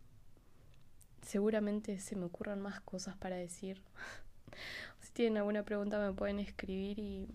seguramente 1.22 2.00
se 2.00 2.16
me 2.16 2.26
ocurran 2.26 2.62
más 2.62 2.82
cosas 2.82 3.16
para 3.18 3.36
decir. 3.36 3.82
si 5.02 5.12
tienen 5.12 5.38
alguna 5.38 5.64
pregunta 5.64 6.00
me 6.00 6.14
pueden 6.14 6.40
escribir 6.40 7.00
y 7.00 7.28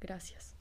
gracias. 0.00 0.56